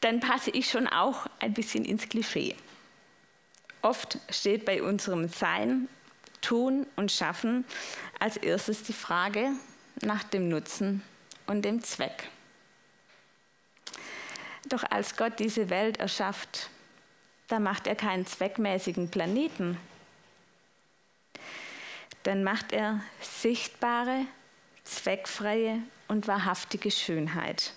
dann 0.00 0.20
passe 0.20 0.50
ich 0.50 0.68
schon 0.68 0.88
auch 0.88 1.26
ein 1.38 1.54
bisschen 1.54 1.84
ins 1.84 2.08
Klischee. 2.08 2.56
Oft 3.84 4.18
steht 4.30 4.64
bei 4.64 4.82
unserem 4.82 5.28
Sein, 5.28 5.90
Tun 6.40 6.86
und 6.96 7.12
Schaffen 7.12 7.66
als 8.18 8.38
erstes 8.38 8.82
die 8.82 8.94
Frage 8.94 9.50
nach 10.00 10.24
dem 10.24 10.48
Nutzen 10.48 11.02
und 11.46 11.66
dem 11.66 11.82
Zweck. 11.82 12.30
Doch 14.70 14.84
als 14.84 15.16
Gott 15.18 15.38
diese 15.38 15.68
Welt 15.68 15.98
erschafft, 15.98 16.70
da 17.48 17.60
macht 17.60 17.86
er 17.86 17.94
keinen 17.94 18.24
zweckmäßigen 18.26 19.10
Planeten. 19.10 19.76
Dann 22.22 22.42
macht 22.42 22.72
er 22.72 23.02
sichtbare, 23.20 24.24
zweckfreie 24.84 25.82
und 26.08 26.26
wahrhaftige 26.26 26.90
Schönheit. 26.90 27.74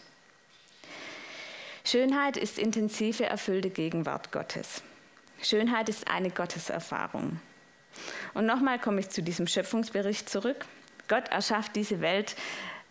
Schönheit 1.83 2.37
ist 2.37 2.57
intensive, 2.57 3.25
erfüllte 3.25 3.69
Gegenwart 3.69 4.31
Gottes. 4.31 4.81
Schönheit 5.41 5.89
ist 5.89 6.09
eine 6.09 6.29
Gotteserfahrung. 6.29 7.39
Und 8.33 8.45
nochmal 8.45 8.79
komme 8.79 8.99
ich 8.99 9.09
zu 9.09 9.21
diesem 9.21 9.47
Schöpfungsbericht 9.47 10.29
zurück. 10.29 10.65
Gott 11.07 11.29
erschafft 11.29 11.75
diese 11.75 12.01
Welt 12.01 12.35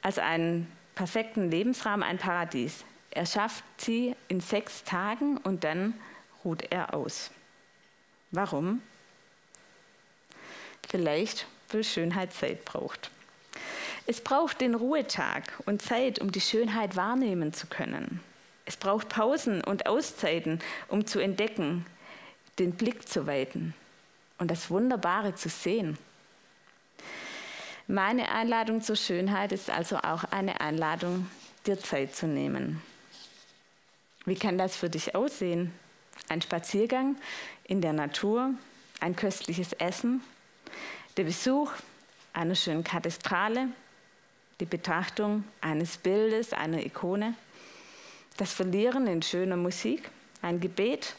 als 0.03 0.19
einen 0.19 0.71
perfekten 0.95 1.50
Lebensraum, 1.50 2.03
ein 2.03 2.19
Paradies. 2.19 2.85
Er 3.11 3.26
schafft 3.26 3.65
sie 3.79 4.15
in 4.29 4.41
sechs 4.41 4.85
Tagen 4.85 5.38
und 5.38 5.65
dann 5.65 5.95
ruht 6.45 6.65
er 6.71 6.95
aus. 6.95 7.31
Warum? 8.31 8.83
Vielleicht, 10.88 11.47
weil 11.71 11.85
Schönheit 11.85 12.33
Zeit 12.33 12.65
braucht. 12.65 13.11
Es 14.07 14.21
braucht 14.21 14.61
den 14.61 14.75
Ruhetag 14.75 15.45
und 15.67 15.83
Zeit, 15.83 16.21
um 16.21 16.31
die 16.31 16.41
Schönheit 16.41 16.95
wahrnehmen 16.95 17.53
zu 17.53 17.67
können. 17.67 18.21
Es 18.65 18.76
braucht 18.76 19.09
Pausen 19.09 19.62
und 19.65 19.87
Auszeiten, 19.87 20.61
um 20.88 21.07
zu 21.07 21.19
entdecken, 21.19 21.87
den 22.58 22.72
Blick 22.72 23.08
zu 23.08 23.26
weiten 23.26 23.75
und 24.38 24.50
das 24.50 24.70
Wunderbare 24.70 25.34
zu 25.34 25.48
sehen. 25.48 25.98
Meine 27.86 28.30
Einladung 28.30 28.82
zur 28.82 28.96
Schönheit 28.96 29.52
ist 29.52 29.70
also 29.70 29.98
auch 29.98 30.25
eine 30.25 30.60
Einladung, 30.60 31.28
dir 31.66 31.78
Zeit 31.78 32.14
zu 32.14 32.26
nehmen. 32.26 32.82
Wie 34.25 34.34
kann 34.34 34.58
das 34.58 34.76
für 34.76 34.90
dich 34.90 35.14
aussehen? 35.14 35.72
Ein 36.28 36.42
Spaziergang 36.42 37.16
in 37.64 37.80
der 37.80 37.92
Natur, 37.92 38.54
ein 39.00 39.14
köstliches 39.14 39.72
Essen, 39.75 40.20
der 41.16 41.25
Besuch 41.25 41.70
einer 42.32 42.54
schönen 42.54 42.82
Kathedrale, 42.82 43.68
die 44.60 44.64
Betrachtung 44.64 45.44
eines 45.60 45.96
Bildes, 45.96 46.52
einer 46.52 46.84
Ikone, 46.84 47.34
das 48.36 48.52
Verlieren 48.52 49.06
in 49.06 49.22
schöner 49.22 49.56
Musik, 49.56 50.10
ein 50.42 50.60
Gebet, 50.60 51.14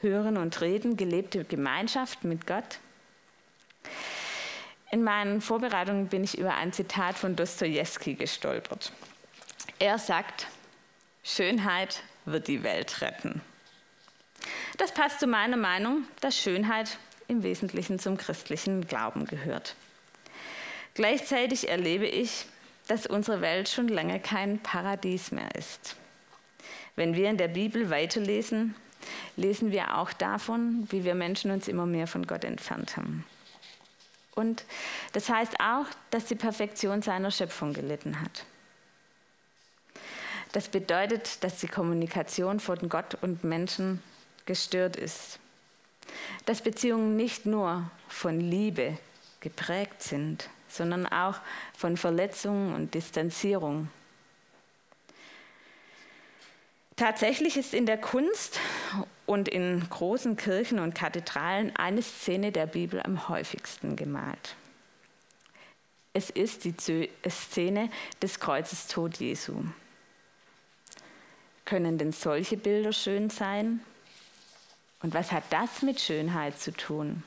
Hören 0.00 0.36
und 0.36 0.60
Reden, 0.60 0.96
gelebte 0.96 1.44
Gemeinschaft 1.44 2.24
mit 2.24 2.46
Gott. 2.46 2.78
In 4.90 5.02
meinen 5.02 5.40
Vorbereitungen 5.40 6.08
bin 6.08 6.22
ich 6.22 6.38
über 6.38 6.54
ein 6.54 6.72
Zitat 6.72 7.16
von 7.16 7.34
Dostoevsky 7.34 8.14
gestolpert. 8.14 8.92
Er 9.78 9.98
sagt, 9.98 10.46
Schönheit 11.24 12.02
wird 12.24 12.46
die 12.46 12.62
Welt 12.62 13.00
retten. 13.00 13.40
Das 14.76 14.92
passt 14.92 15.20
zu 15.20 15.26
meiner 15.26 15.56
Meinung, 15.56 16.04
dass 16.20 16.38
Schönheit 16.38 16.98
im 17.28 17.42
Wesentlichen 17.42 17.98
zum 17.98 18.16
christlichen 18.16 18.86
Glauben 18.86 19.24
gehört. 19.24 19.74
Gleichzeitig 20.94 21.68
erlebe 21.68 22.06
ich, 22.06 22.46
dass 22.86 23.06
unsere 23.06 23.40
Welt 23.40 23.68
schon 23.68 23.88
lange 23.88 24.20
kein 24.20 24.60
Paradies 24.60 25.32
mehr 25.32 25.54
ist. 25.54 25.96
Wenn 26.94 27.14
wir 27.14 27.28
in 27.28 27.36
der 27.36 27.48
Bibel 27.48 27.90
weiterlesen, 27.90 28.74
lesen 29.36 29.70
wir 29.70 29.96
auch 29.96 30.12
davon, 30.12 30.86
wie 30.90 31.04
wir 31.04 31.14
Menschen 31.14 31.50
uns 31.50 31.68
immer 31.68 31.86
mehr 31.86 32.06
von 32.06 32.26
Gott 32.26 32.44
entfernt 32.44 32.96
haben. 32.96 33.24
Und 34.34 34.64
das 35.12 35.28
heißt 35.28 35.60
auch, 35.60 35.86
dass 36.10 36.26
die 36.26 36.34
Perfektion 36.34 37.02
seiner 37.02 37.30
Schöpfung 37.30 37.72
gelitten 37.72 38.20
hat. 38.20 38.44
Das 40.52 40.68
bedeutet, 40.68 41.42
dass 41.42 41.58
die 41.58 41.68
Kommunikation 41.68 42.60
von 42.60 42.88
Gott 42.88 43.16
und 43.20 43.44
Menschen 43.44 44.02
gestört 44.44 44.96
ist. 44.96 45.38
Dass 46.44 46.62
Beziehungen 46.62 47.16
nicht 47.16 47.46
nur 47.46 47.90
von 48.08 48.40
Liebe 48.40 48.98
geprägt 49.40 50.02
sind, 50.02 50.48
sondern 50.68 51.06
auch 51.06 51.36
von 51.76 51.96
Verletzungen 51.96 52.74
und 52.74 52.94
Distanzierung. 52.94 53.88
Tatsächlich 56.96 57.56
ist 57.56 57.74
in 57.74 57.84
der 57.84 57.98
Kunst 57.98 58.58
und 59.26 59.48
in 59.48 59.88
großen 59.88 60.36
Kirchen 60.36 60.78
und 60.78 60.94
Kathedralen 60.94 61.74
eine 61.76 62.02
Szene 62.02 62.52
der 62.52 62.66
Bibel 62.66 63.02
am 63.02 63.28
häufigsten 63.28 63.96
gemalt. 63.96 64.56
Es 66.12 66.30
ist 66.30 66.64
die 66.64 66.74
Szene 67.28 67.90
des 68.22 68.40
Kreuzestod 68.40 69.18
Jesu. 69.18 69.64
Können 71.66 71.98
denn 71.98 72.12
solche 72.12 72.56
Bilder 72.56 72.92
schön 72.92 73.28
sein? 73.28 73.80
Und 75.02 75.12
was 75.12 75.32
hat 75.32 75.44
das 75.50 75.82
mit 75.82 76.00
Schönheit 76.00 76.58
zu 76.58 76.72
tun? 76.72 77.22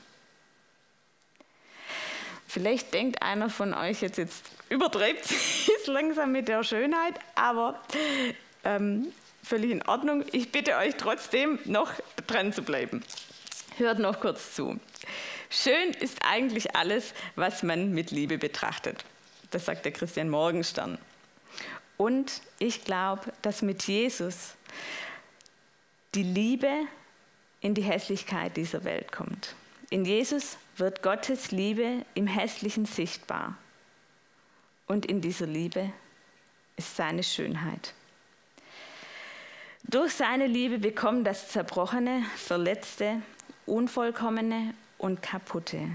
Vielleicht 2.48 2.92
denkt 2.92 3.22
einer 3.22 3.48
von 3.48 3.74
euch 3.74 4.00
jetzt, 4.00 4.18
jetzt 4.18 4.50
übertreibt 4.70 5.24
es 5.30 5.86
langsam 5.86 6.32
mit 6.32 6.48
der 6.48 6.64
Schönheit, 6.64 7.14
aber 7.36 7.80
ähm, 8.64 9.12
völlig 9.42 9.70
in 9.70 9.82
Ordnung. 9.82 10.24
Ich 10.32 10.52
bitte 10.52 10.76
euch 10.76 10.96
trotzdem 10.96 11.58
noch 11.64 11.92
dran 12.26 12.52
zu 12.52 12.62
bleiben. 12.62 13.02
Hört 13.76 13.98
noch 13.98 14.20
kurz 14.20 14.54
zu. 14.54 14.78
Schön 15.48 15.90
ist 16.00 16.18
eigentlich 16.24 16.76
alles, 16.76 17.14
was 17.34 17.62
man 17.62 17.92
mit 17.92 18.10
Liebe 18.10 18.38
betrachtet. 18.38 19.04
Das 19.50 19.66
sagt 19.66 19.84
der 19.84 19.92
Christian 19.92 20.28
Morgenstern. 20.28 20.98
Und 21.96 22.40
ich 22.58 22.84
glaube, 22.84 23.32
dass 23.42 23.62
mit 23.62 23.82
Jesus 23.84 24.54
die 26.14 26.22
Liebe 26.22 26.70
in 27.60 27.74
die 27.74 27.82
Hässlichkeit 27.82 28.56
dieser 28.56 28.84
Welt 28.84 29.12
kommt. 29.12 29.54
In 29.90 30.04
Jesus 30.04 30.56
wird 30.76 31.02
Gottes 31.02 31.50
Liebe 31.50 32.06
im 32.14 32.26
Hässlichen 32.26 32.86
sichtbar. 32.86 33.56
Und 34.86 35.04
in 35.06 35.20
dieser 35.20 35.46
Liebe 35.46 35.92
ist 36.76 36.96
seine 36.96 37.22
Schönheit. 37.22 37.92
Durch 39.84 40.12
seine 40.12 40.46
Liebe 40.46 40.78
bekommt 40.78 41.26
das 41.26 41.48
Zerbrochene, 41.48 42.22
Verletzte, 42.36 43.22
Unvollkommene 43.66 44.74
und 44.98 45.22
Kaputte 45.22 45.88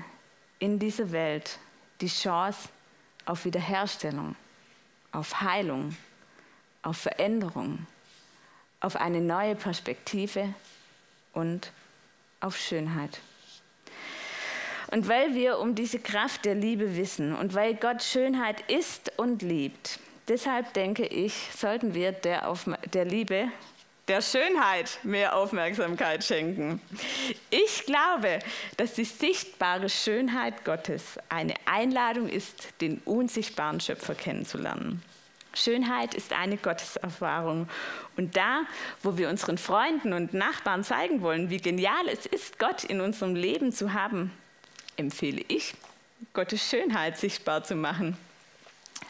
in 0.60 0.80
dieser 0.80 1.12
Welt 1.12 1.60
die 2.02 2.08
Chance 2.08 2.70
auf 3.26 3.46
Wiederherstellung, 3.46 4.36
auf 5.12 5.42
Heilung, 5.42 5.96
auf 6.82 6.98
Veränderung, 6.98 7.86
auf 8.82 8.96
eine 8.96 9.22
neue 9.22 9.56
Perspektive 9.56 10.54
und 11.34 11.72
auf 12.40 12.58
Schönheit. 12.58 13.20
Und 14.92 15.08
weil 15.08 15.34
wir 15.36 15.60
um 15.60 15.76
diese 15.76 16.00
Kraft 16.00 16.46
der 16.46 16.56
Liebe 16.56 16.96
wissen 16.96 17.36
und 17.36 17.54
weil 17.54 17.76
Gott 17.76 18.04
Schönheit 18.04 18.70
ist 18.70 19.12
und 19.18 19.42
liebt, 19.42 20.00
deshalb 20.28 20.74
denke 20.74 21.06
ich, 21.06 21.50
sollten 21.56 21.94
wir 21.94 22.12
der, 22.12 22.48
Aufma 22.48 22.78
der 22.94 23.06
Liebe, 23.06 23.50
der 24.08 24.22
Schönheit 24.22 25.00
mehr 25.04 25.36
Aufmerksamkeit 25.36 26.24
schenken. 26.24 26.80
Ich 27.50 27.86
glaube, 27.86 28.40
dass 28.78 28.94
die 28.94 29.06
sichtbare 29.06 29.90
Schönheit 29.90 30.64
Gottes 30.64 31.18
eine 31.30 31.56
Einladung 31.66 32.30
ist, 32.30 32.70
den 32.82 33.02
unsichtbaren 33.06 33.80
Schöpfer 33.80 34.14
kennenzulernen. 34.14 35.02
Schönheit 35.56 36.14
ist 36.14 36.34
eine 36.34 36.58
Gotteserfahrung. 36.58 37.68
Und 38.18 38.36
da, 38.36 38.64
wo 39.02 39.18
wir 39.18 39.30
unseren 39.30 39.58
Freunden 39.58 40.14
und 40.14 40.34
Nachbarn 40.34 40.84
zeigen 40.84 41.22
wollen, 41.22 41.50
wie 41.50 41.60
genial 41.60 42.08
es 42.12 42.26
ist, 42.26 42.60
Gott 42.60 42.84
in 42.84 43.02
unserem 43.02 43.36
Leben 43.36 43.72
zu 43.72 43.94
haben, 43.94 44.32
empfehle 44.98 45.44
ich, 45.48 45.74
Gottes 46.34 46.70
Schönheit 46.70 47.18
sichtbar 47.18 47.64
zu 47.64 47.76
machen, 47.76 48.18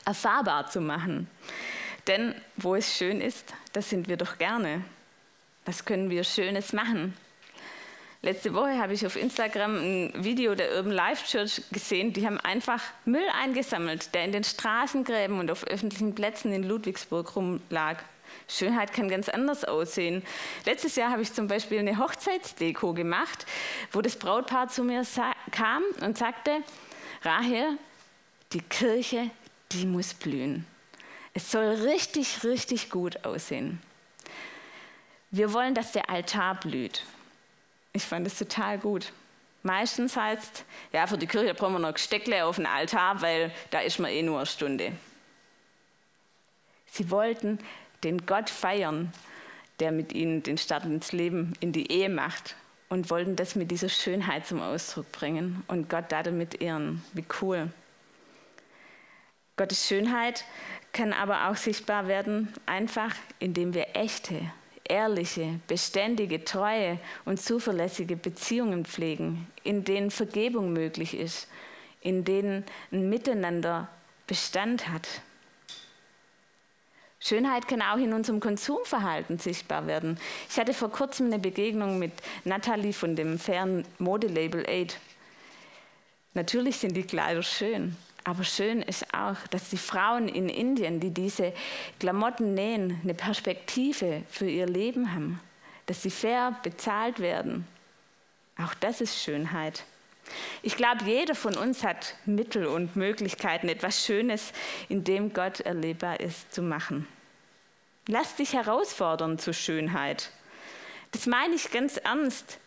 erfahrbar 0.05 0.69
zu 0.69 0.81
machen. 0.81 1.29
Denn 2.08 2.36
wo 2.58 2.76
es 2.76 2.96
schön 2.96 3.22
ist, 3.22 3.54
da 3.74 3.82
sind 3.82 4.08
wir 4.08 4.18
doch 4.18 4.38
gerne. 4.38 4.84
Was 5.65 5.86
können 5.86 6.10
wir 6.10 6.24
Schönes 6.24 6.74
machen? 6.74 7.15
Letzte 8.22 8.54
Woche 8.54 8.80
habe 8.80 8.94
ich 8.94 9.06
auf 9.06 9.15
Instagram 9.15 9.76
ein 9.78 10.24
Video 10.24 10.56
der 10.56 10.76
Urban 10.76 10.91
Life 10.91 11.28
Church 11.28 11.62
gesehen. 11.72 12.12
Die 12.12 12.26
haben 12.26 12.39
einfach 12.39 12.82
Müll 13.06 13.28
eingesammelt, 13.39 14.15
der 14.15 14.26
in 14.26 14.32
den 14.32 14.44
Straßengräben 14.44 15.39
und 15.39 15.52
auf 15.52 15.65
öffentlichen 15.68 16.15
Plätzen 16.15 16.52
in 16.52 16.63
Ludwigsburg 16.63 17.36
rumlag. 17.36 17.98
Schönheit 18.48 18.94
kann 18.94 19.10
ganz 19.10 19.30
anders 19.30 19.63
aussehen. 19.63 20.24
Letztes 20.65 20.96
Jahr 20.96 21.12
habe 21.12 21.22
ich 21.22 21.34
zum 21.34 21.48
Beispiel 21.48 21.80
eine 21.80 22.00
Hochzeitsdeko 22.00 22.94
gemacht, 22.94 23.46
wo 23.91 24.02
das 24.02 24.15
Brautpaar 24.15 24.70
zu 24.70 24.84
mir 24.84 25.04
kam 25.52 25.84
und 26.02 26.18
sagte, 26.18 26.62
Rahel, 27.24 27.78
die 28.54 28.62
Kirche, 28.62 29.30
die 29.72 29.86
muss 29.86 30.13
blühen. 30.13 30.65
Es 31.38 31.52
soll 31.52 31.65
richtig, 31.65 32.45
richtig 32.45 32.89
gut 32.89 33.26
aussehen. 33.26 33.82
Wir 35.32 35.52
wollen, 35.52 35.76
dass 35.76 35.91
der 35.91 36.10
Altar 36.10 36.56
blüht. 36.56 37.04
Ich 37.91 38.04
fand 38.04 38.26
es 38.26 38.39
total 38.39 38.78
gut. 38.80 39.12
Meistens 39.62 40.15
heißt, 40.15 40.63
ja, 40.93 41.06
für 41.08 41.17
die 41.17 41.28
Kirche 41.28 41.54
brauchen 41.54 41.74
wir 41.74 41.80
noch 41.80 41.98
Steckle 41.98 42.45
auf 42.45 42.56
den 42.56 42.65
Altar, 42.65 43.21
weil 43.21 43.52
da 43.69 43.82
ist 43.82 44.00
man 44.00 44.12
eh 44.12 44.21
nur 44.21 44.38
eine 44.38 44.45
Stunde. 44.45 44.93
Sie 46.89 47.12
wollten 47.12 47.60
den 48.06 48.26
Gott 48.26 48.50
feiern, 48.50 49.12
der 49.82 49.91
mit 49.91 50.13
ihnen 50.13 50.41
den 50.41 50.58
Start 50.58 50.86
ins 50.86 51.12
Leben, 51.12 51.52
in 51.60 51.74
die 51.74 51.91
Ehe 51.91 52.08
macht 52.08 52.56
und 52.88 53.10
wollten 53.10 53.36
das 53.36 53.56
mit 53.56 53.71
dieser 53.71 53.89
Schönheit 53.89 54.48
zum 54.48 54.62
Ausdruck 54.62 55.12
bringen 55.12 55.65
und 55.67 55.89
Gott 55.89 56.06
damit 56.13 56.62
ehren. 56.62 57.04
Wie 57.12 57.26
cool. 57.41 57.74
Gottes 59.58 59.88
Schönheit 59.88 60.44
kann 60.91 61.13
aber 61.13 61.50
auch 61.50 61.56
sichtbar 61.56 62.08
werden, 62.08 62.54
einfach 62.65 63.15
indem 63.39 63.74
wir 63.74 63.96
echte, 63.96 64.41
ehrliche, 64.84 65.60
beständige, 65.68 66.44
treue 66.44 67.00
und 67.24 67.41
zuverlässige 67.41 68.15
Beziehungen 68.15 68.86
pflegen, 68.86 69.48
in 69.63 69.84
denen 69.84 70.12
Vergebung 70.12 70.74
möglich 70.74 71.18
ist, 71.18 71.48
in 72.02 72.24
denen 72.24 72.65
ein 72.91 73.10
Miteinander 73.10 73.89
Bestand 74.28 74.89
hat. 74.89 75.08
Schönheit 77.20 77.68
kann 77.68 77.82
auch 77.82 77.98
in 77.98 78.13
unserem 78.13 78.39
Konsumverhalten 78.39 79.39
sichtbar 79.39 79.88
werden. 79.88 80.20
Ich 80.50 80.58
hatte 80.58 80.74
vor 80.74 80.91
kurzem 80.91 81.28
eine 81.28 81.39
Begegnung 81.39 81.98
mit 81.98 82.12
Natalie 82.44 82.94
von 82.94 83.15
dem 83.15 83.39
fairen 83.39 83.86
Modelabel 84.00 84.68
Aid. 84.68 85.00
Natürlich 86.34 86.78
sind 86.78 86.96
die 86.96 87.04
Kleider 87.04 87.41
schön, 87.41 87.96
aber 88.25 88.43
schön 88.43 88.81
ist 88.81 89.13
auch, 89.13 89.38
dass 89.51 89.69
die 89.69 89.77
Frauen 89.77 90.27
in 90.27 90.49
Indien, 90.49 90.99
die 90.99 91.11
diese 91.11 91.53
Klamotten 91.99 92.55
nähen, 92.55 92.99
eine 93.03 93.13
Perspektive 93.13 94.23
für 94.29 94.49
ihr 94.49 94.65
Leben 94.65 95.13
haben, 95.13 95.39
dass 95.85 96.01
sie 96.01 96.09
fair 96.09 96.57
bezahlt 96.63 97.19
werden. 97.19 97.67
Auch 98.57 98.73
das 98.73 98.99
ist 98.99 99.21
Schönheit. 99.21 99.83
Ich 100.63 100.75
glaube, 100.75 101.05
jeder 101.05 101.35
von 101.35 101.55
uns 101.55 101.83
hat 101.83 102.15
Mittel 102.25 102.65
und 102.65 102.95
Möglichkeiten, 102.95 103.69
etwas 103.69 104.03
Schönes, 104.03 104.53
in 104.89 105.03
dem 105.03 105.31
Gott 105.31 105.59
erlebbar 105.59 106.19
ist, 106.19 106.51
zu 106.51 106.63
machen. 106.63 107.07
Lass 108.07 108.35
dich 108.35 108.53
herausfordern 108.53 109.38
zur 109.38 109.53
Schönheit. 109.53 110.31
Das 111.11 111.27
meine 111.27 111.53
ich 111.53 111.69
ganz 111.69 111.97
ernst. 111.97 112.57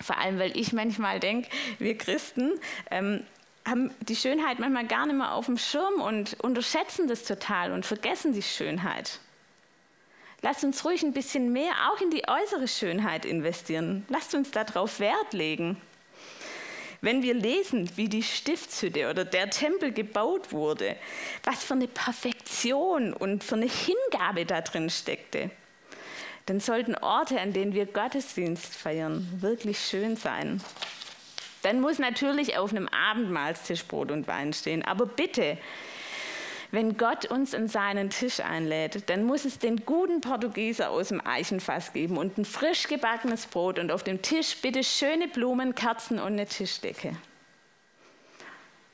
Vor 0.00 0.18
allem, 0.18 0.40
weil 0.40 0.56
ich 0.56 0.72
manchmal 0.72 1.20
denke, 1.20 1.48
wir 1.78 1.96
Christen 1.96 2.58
ähm, 2.90 3.24
haben 3.66 3.90
die 4.00 4.16
Schönheit 4.16 4.58
manchmal 4.58 4.86
gar 4.86 5.06
nicht 5.06 5.16
mehr 5.16 5.32
auf 5.32 5.46
dem 5.46 5.58
Schirm 5.58 6.00
und 6.00 6.40
unterschätzen 6.40 7.08
das 7.08 7.24
total 7.24 7.72
und 7.72 7.86
vergessen 7.86 8.32
die 8.32 8.42
Schönheit. 8.42 9.20
Lasst 10.42 10.64
uns 10.64 10.84
ruhig 10.84 11.02
ein 11.04 11.12
bisschen 11.12 11.52
mehr 11.52 11.72
auch 11.90 12.00
in 12.00 12.10
die 12.10 12.24
äußere 12.26 12.66
Schönheit 12.66 13.24
investieren. 13.24 14.04
Lasst 14.08 14.34
uns 14.34 14.50
darauf 14.50 14.98
Wert 14.98 15.32
legen. 15.32 15.80
Wenn 17.00 17.22
wir 17.22 17.34
lesen, 17.34 17.90
wie 17.96 18.08
die 18.08 18.22
Stiftshütte 18.22 19.08
oder 19.10 19.24
der 19.24 19.50
Tempel 19.50 19.92
gebaut 19.92 20.52
wurde, 20.52 20.96
was 21.44 21.62
für 21.62 21.74
eine 21.74 21.88
Perfektion 21.88 23.12
und 23.12 23.42
für 23.42 23.56
eine 23.56 23.68
Hingabe 23.68 24.46
da 24.46 24.60
drin 24.60 24.90
steckte, 24.90 25.50
dann 26.46 26.60
sollten 26.60 26.96
Orte, 26.96 27.40
an 27.40 27.52
denen 27.52 27.72
wir 27.72 27.86
Gottesdienst 27.86 28.74
feiern, 28.74 29.28
wirklich 29.40 29.78
schön 29.78 30.16
sein. 30.16 30.60
Dann 31.62 31.80
muss 31.80 31.98
natürlich 31.98 32.58
auf 32.58 32.70
einem 32.70 32.88
Abendmahlstisch 32.88 33.84
Brot 33.84 34.10
und 34.10 34.26
Wein 34.26 34.52
stehen. 34.52 34.84
Aber 34.84 35.06
bitte, 35.06 35.56
wenn 36.72 36.96
Gott 36.96 37.26
uns 37.26 37.54
an 37.54 37.68
seinen 37.68 38.10
Tisch 38.10 38.40
einlädt, 38.40 39.08
dann 39.08 39.24
muss 39.24 39.44
es 39.44 39.58
den 39.58 39.84
guten 39.84 40.20
Portugieser 40.20 40.90
aus 40.90 41.08
dem 41.08 41.24
Eichenfass 41.24 41.92
geben 41.92 42.16
und 42.16 42.38
ein 42.38 42.44
frisch 42.44 42.88
gebackenes 42.88 43.46
Brot 43.46 43.78
und 43.78 43.92
auf 43.92 44.02
dem 44.02 44.22
Tisch 44.22 44.56
bitte 44.60 44.82
schöne 44.82 45.28
Blumen, 45.28 45.74
Kerzen 45.74 46.18
und 46.18 46.32
eine 46.32 46.46
Tischdecke. 46.46 47.14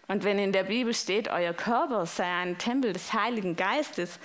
Und 0.09 0.25
wenn 0.25 0.39
in 0.39 0.53
der 0.53 0.65
Bibel 0.65 0.95
steht, 0.95 1.29
euer 1.29 1.53
Körper 1.53 2.07
sei 2.07 2.25
ein 2.25 2.57
Tempel 2.57 2.95
des 2.95 3.13
Heiligen 3.13 3.57
Geistes, 3.57 4.19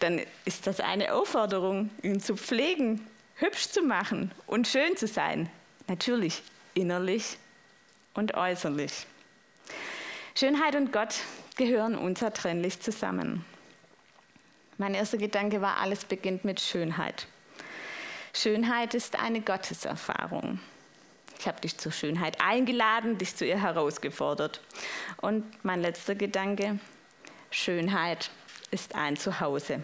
dann 0.00 0.20
ist 0.44 0.66
das 0.66 0.80
eine 0.80 1.14
Aufforderung, 1.14 1.90
ihn 2.02 2.20
zu 2.20 2.36
pflegen, 2.36 3.06
hübsch 3.36 3.68
zu 3.68 3.82
machen 3.82 4.32
und 4.46 4.66
schön 4.66 4.96
zu 4.96 5.06
sein. 5.06 5.48
Natürlich 5.86 6.42
innerlich 6.74 7.38
und 8.14 8.34
äußerlich. 8.34 9.06
Schönheit 10.34 10.74
und 10.74 10.92
Gott 10.92 11.16
gehören 11.56 11.96
unzertrennlich 11.96 12.80
zusammen. 12.80 13.44
Mein 14.78 14.94
erster 14.94 15.18
Gedanke 15.18 15.60
war, 15.60 15.76
alles 15.76 16.04
beginnt 16.04 16.44
mit 16.44 16.60
Schönheit. 16.60 17.26
Schönheit 18.34 18.94
ist 18.94 19.18
eine 19.20 19.40
Gotteserfahrung. 19.40 20.58
Ich 21.38 21.46
habe 21.46 21.60
dich 21.60 21.76
zur 21.76 21.92
Schönheit 21.92 22.40
eingeladen, 22.40 23.18
dich 23.18 23.36
zu 23.36 23.44
ihr 23.44 23.60
herausgefordert. 23.60 24.60
Und 25.20 25.44
mein 25.64 25.82
letzter 25.82 26.14
Gedanke, 26.14 26.78
Schönheit 27.50 28.30
ist 28.70 28.94
ein 28.94 29.16
Zuhause. 29.16 29.82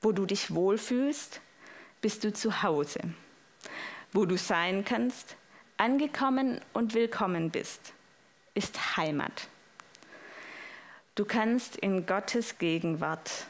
Wo 0.00 0.12
du 0.12 0.24
dich 0.24 0.54
wohlfühlst, 0.54 1.40
bist 2.00 2.24
du 2.24 2.32
zu 2.32 2.62
Hause. 2.62 3.00
Wo 4.12 4.24
du 4.24 4.38
sein 4.38 4.84
kannst, 4.84 5.36
angekommen 5.80 6.60
und 6.74 6.92
willkommen 6.92 7.48
bist, 7.48 7.94
ist 8.52 8.98
Heimat. 8.98 9.48
Du 11.14 11.24
kannst 11.24 11.74
in 11.76 12.04
Gottes 12.04 12.58
Gegenwart, 12.58 13.46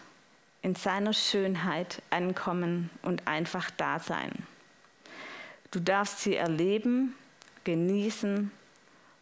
in 0.63 0.77
seiner 0.77 1.13
Schönheit 1.13 2.03
ankommen 2.11 2.89
und 3.03 3.27
einfach 3.27 3.73
da 3.73 3.99
sein. 3.99 4.31
Du 5.73 5.81
darfst 5.81 6.21
sie 6.21 6.37
erleben, 6.37 7.17
genießen 7.65 8.53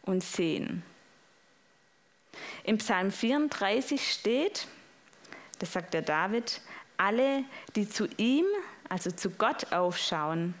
und 0.03 0.23
sehen. 0.23 0.83
Im 2.63 2.77
Psalm 2.77 3.11
34 3.11 4.13
steht, 4.13 4.67
das 5.57 5.73
sagt 5.73 5.95
der 5.95 6.03
David, 6.03 6.61
alle, 6.97 7.43
die 7.75 7.89
zu 7.89 8.07
ihm, 8.17 8.45
also 8.87 9.09
zu 9.09 9.31
Gott 9.31 9.73
aufschauen, 9.73 10.53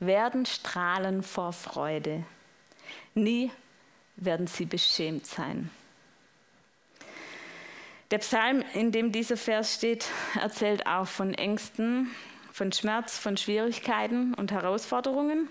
werden 0.00 0.46
strahlen 0.46 1.22
vor 1.22 1.52
Freude. 1.52 2.24
Nie 3.14 3.50
werden 4.16 4.46
sie 4.46 4.64
beschämt 4.64 5.26
sein. 5.26 5.70
Der 8.10 8.18
Psalm, 8.18 8.64
in 8.74 8.90
dem 8.90 9.12
dieser 9.12 9.36
Vers 9.36 9.74
steht, 9.74 10.06
erzählt 10.40 10.86
auch 10.86 11.06
von 11.06 11.32
Ängsten, 11.32 12.10
von 12.52 12.72
Schmerz, 12.72 13.16
von 13.18 13.36
Schwierigkeiten 13.36 14.34
und 14.34 14.50
Herausforderungen. 14.50 15.48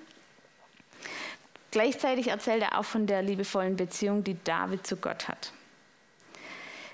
Gleichzeitig 1.71 2.27
erzählt 2.27 2.63
er 2.63 2.77
auch 2.77 2.83
von 2.83 3.07
der 3.07 3.21
liebevollen 3.21 3.77
Beziehung, 3.77 4.23
die 4.23 4.43
David 4.43 4.85
zu 4.85 4.97
Gott 4.97 5.27
hat. 5.27 5.53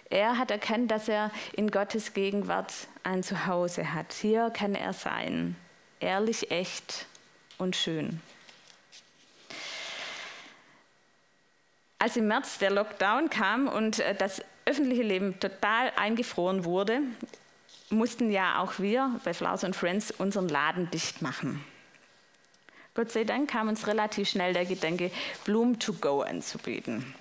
Er 0.09 0.37
hat 0.37 0.51
erkannt, 0.51 0.91
dass 0.91 1.07
er 1.07 1.31
in 1.53 1.71
Gottes 1.71 2.13
Gegenwart 2.13 2.71
ein 3.03 3.23
Zuhause 3.23 3.93
hat. 3.93 4.13
Hier 4.13 4.51
kann 4.51 4.75
er 4.75 4.93
sein, 4.93 5.55
ehrlich, 5.99 6.51
echt 6.51 7.07
und 7.57 7.75
schön. 7.75 8.21
Als 11.99 12.17
im 12.17 12.27
März 12.27 12.59
der 12.59 12.71
Lockdown 12.71 13.29
kam 13.29 13.67
und 13.67 13.99
äh, 13.99 14.13
das 14.13 14.41
öffentliche 14.65 15.03
Leben 15.03 15.39
total 15.39 15.91
eingefroren 15.95 16.65
wurde, 16.65 17.01
mussten 17.89 18.31
ja 18.31 18.59
auch 18.59 18.79
wir 18.79 19.19
bei 19.23 19.33
Flowers 19.33 19.63
and 19.63 19.75
Friends 19.75 20.11
unseren 20.11 20.49
Laden 20.49 20.89
dicht 20.91 21.21
machen. 21.21 21.63
Gott 22.93 23.11
sei 23.11 23.23
Dank 23.23 23.49
kam 23.49 23.67
uns 23.67 23.87
relativ 23.87 24.29
schnell 24.29 24.53
der 24.53 24.65
Gedanke, 24.65 25.11
Bloom 25.43 25.79
to 25.79 25.93
Go 25.93 26.21
anzubieten. 26.21 27.13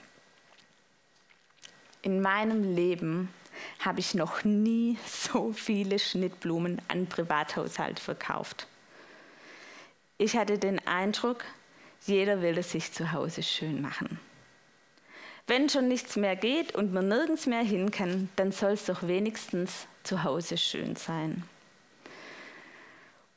In 2.03 2.21
meinem 2.21 2.75
Leben 2.75 3.29
habe 3.81 4.01
ich 4.01 4.15
noch 4.15 4.45
nie 4.45 4.99
so 5.07 5.53
viele 5.53 5.99
Schnittblumen 5.99 6.81
an 6.89 7.07
Privathaushalt 7.07 7.99
verkauft. 7.99 8.67
Ich 10.19 10.37
hatte 10.37 10.59
den 10.59 10.85
Eindruck, 10.87 11.45
jeder 12.07 12.41
will 12.43 12.59
es 12.59 12.73
sich 12.73 12.93
zu 12.93 13.13
Hause 13.13 13.43
schön 13.43 13.81
machen. 13.81 14.21
Wenn 15.47 15.69
schon 15.69 15.89
nichts 15.89 16.17
mehr 16.17 16.37
geht 16.37 16.75
und 16.75 16.93
man 16.93 17.09
nirgends 17.09 17.47
mehr 17.47 17.63
hin 17.63 17.91
kann, 17.91 18.29
dann 18.37 18.53
soll 18.53 18.73
es 18.73 18.87
doch 18.87 19.07
wenigstens 19.07 19.87
zu 20.03 20.25
Hause 20.25 20.57
schön 20.57 20.97
sein. 20.97 21.43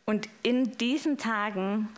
Und 0.05 0.29
in 0.41 0.77
diesen 0.77 1.17
Tagen 1.17 1.89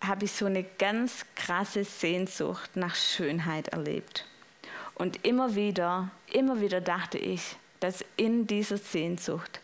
habe 0.00 0.24
ich 0.24 0.32
so 0.32 0.46
eine 0.46 0.64
ganz 0.64 1.24
krasse 1.36 1.84
Sehnsucht 1.84 2.76
nach 2.76 2.96
Schönheit 2.96 3.68
erlebt. 3.68 4.26
Und 4.94 5.24
immer 5.24 5.54
wieder, 5.54 6.10
immer 6.32 6.60
wieder 6.60 6.80
dachte 6.80 7.18
ich, 7.18 7.56
dass 7.80 8.04
in 8.16 8.46
dieser 8.46 8.78
Sehnsucht 8.78 9.60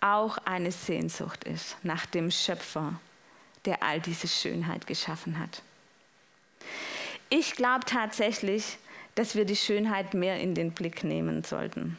auch 0.00 0.38
eine 0.38 0.72
Sehnsucht 0.72 1.44
ist 1.44 1.76
nach 1.82 2.06
dem 2.06 2.30
Schöpfer, 2.30 2.94
der 3.68 3.82
all 3.82 4.00
diese 4.00 4.26
Schönheit 4.26 4.86
geschaffen 4.86 5.38
hat. 5.38 5.62
Ich 7.28 7.52
glaube 7.52 7.84
tatsächlich, 7.84 8.78
dass 9.14 9.34
wir 9.34 9.44
die 9.44 9.56
Schönheit 9.56 10.14
mehr 10.14 10.40
in 10.40 10.54
den 10.54 10.72
Blick 10.72 11.04
nehmen 11.04 11.44
sollten. 11.44 11.98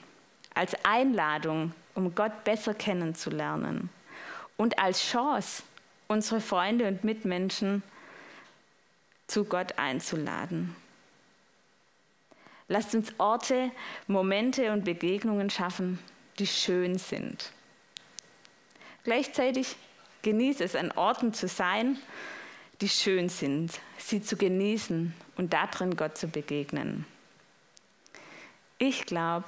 Als 0.55 0.73
Einladung, 0.83 1.73
um 1.93 2.15
Gott 2.15 2.43
besser 2.43 2.73
kennenzulernen. 2.73 3.91
Und 4.57 4.79
als 4.79 5.03
Chance, 5.03 5.61
unsere 6.07 6.41
Freunde 6.41 6.87
und 6.87 7.03
Mitmenschen 7.03 7.83
zu 9.27 9.45
Gott 9.45 9.77
einzuladen. 9.77 10.75
Lasst 12.67 12.95
uns 12.95 13.13
Orte, 13.19 13.69
Momente 14.07 14.71
und 14.71 14.85
Begegnungen 14.85 15.51
schaffen, 15.51 15.99
die 16.39 16.47
schön 16.47 16.97
sind. 16.97 17.51
Gleichzeitig 19.03 19.75
genieße 20.21 20.63
es, 20.63 20.75
an 20.75 20.91
Orten 20.91 21.33
zu 21.33 21.47
sein, 21.47 21.97
die 22.81 22.89
schön 22.89 23.29
sind, 23.29 23.79
sie 23.97 24.21
zu 24.21 24.37
genießen 24.37 25.13
und 25.35 25.53
darin 25.53 25.95
Gott 25.95 26.17
zu 26.17 26.27
begegnen. 26.27 27.05
Ich 28.77 29.05
glaube, 29.05 29.47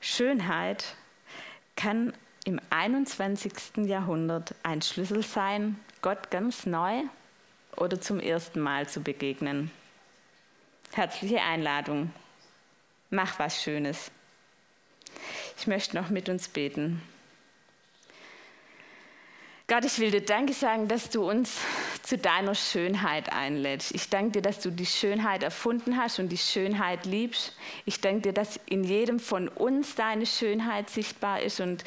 Schönheit 0.00 0.96
kann 1.76 2.12
im 2.44 2.60
21. 2.70 3.52
Jahrhundert 3.86 4.54
ein 4.62 4.82
Schlüssel 4.82 5.22
sein, 5.22 5.78
Gott 6.02 6.30
ganz 6.30 6.66
neu 6.66 7.02
oder 7.76 8.00
zum 8.00 8.20
ersten 8.20 8.60
Mal 8.60 8.88
zu 8.88 9.00
begegnen. 9.00 9.70
Herzliche 10.92 11.40
Einladung. 11.40 12.12
Mach 13.10 13.38
was 13.38 13.62
Schönes. 13.62 14.10
Ich 15.56 15.66
möchte 15.66 15.96
noch 15.96 16.10
mit 16.10 16.28
uns 16.28 16.48
beten. 16.48 17.00
Gott, 19.66 19.86
ich 19.86 19.98
will 19.98 20.10
dir 20.10 20.20
Danke 20.20 20.52
sagen, 20.52 20.88
dass 20.88 21.08
du 21.08 21.26
uns 21.26 21.56
zu 22.02 22.18
deiner 22.18 22.54
Schönheit 22.54 23.32
einlädst. 23.32 23.94
Ich 23.94 24.10
danke 24.10 24.32
dir, 24.32 24.42
dass 24.42 24.60
du 24.60 24.70
die 24.70 24.84
Schönheit 24.84 25.42
erfunden 25.42 25.96
hast 25.96 26.18
und 26.18 26.28
die 26.28 26.36
Schönheit 26.36 27.06
liebst. 27.06 27.54
Ich 27.86 27.98
danke 28.02 28.20
dir, 28.20 28.32
dass 28.34 28.60
in 28.66 28.84
jedem 28.84 29.18
von 29.18 29.48
uns 29.48 29.94
deine 29.94 30.26
Schönheit 30.26 30.90
sichtbar 30.90 31.40
ist 31.40 31.60
und 31.60 31.82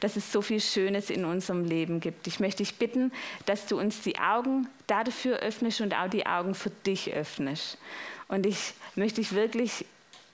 dass 0.00 0.16
es 0.16 0.32
so 0.32 0.42
viel 0.42 0.60
Schönes 0.60 1.10
in 1.10 1.24
unserem 1.24 1.64
Leben 1.64 2.00
gibt. 2.00 2.26
Ich 2.26 2.40
möchte 2.40 2.64
dich 2.64 2.74
bitten, 2.74 3.12
dass 3.46 3.66
du 3.66 3.78
uns 3.78 4.00
die 4.00 4.18
Augen 4.18 4.66
dafür 4.88 5.36
öffnest 5.36 5.80
und 5.80 5.94
auch 5.94 6.08
die 6.08 6.26
Augen 6.26 6.56
für 6.56 6.70
dich 6.70 7.12
öffnest. 7.12 7.78
Und 8.26 8.46
ich 8.46 8.74
möchte 8.96 9.20
dich 9.20 9.32
wirklich, 9.32 9.84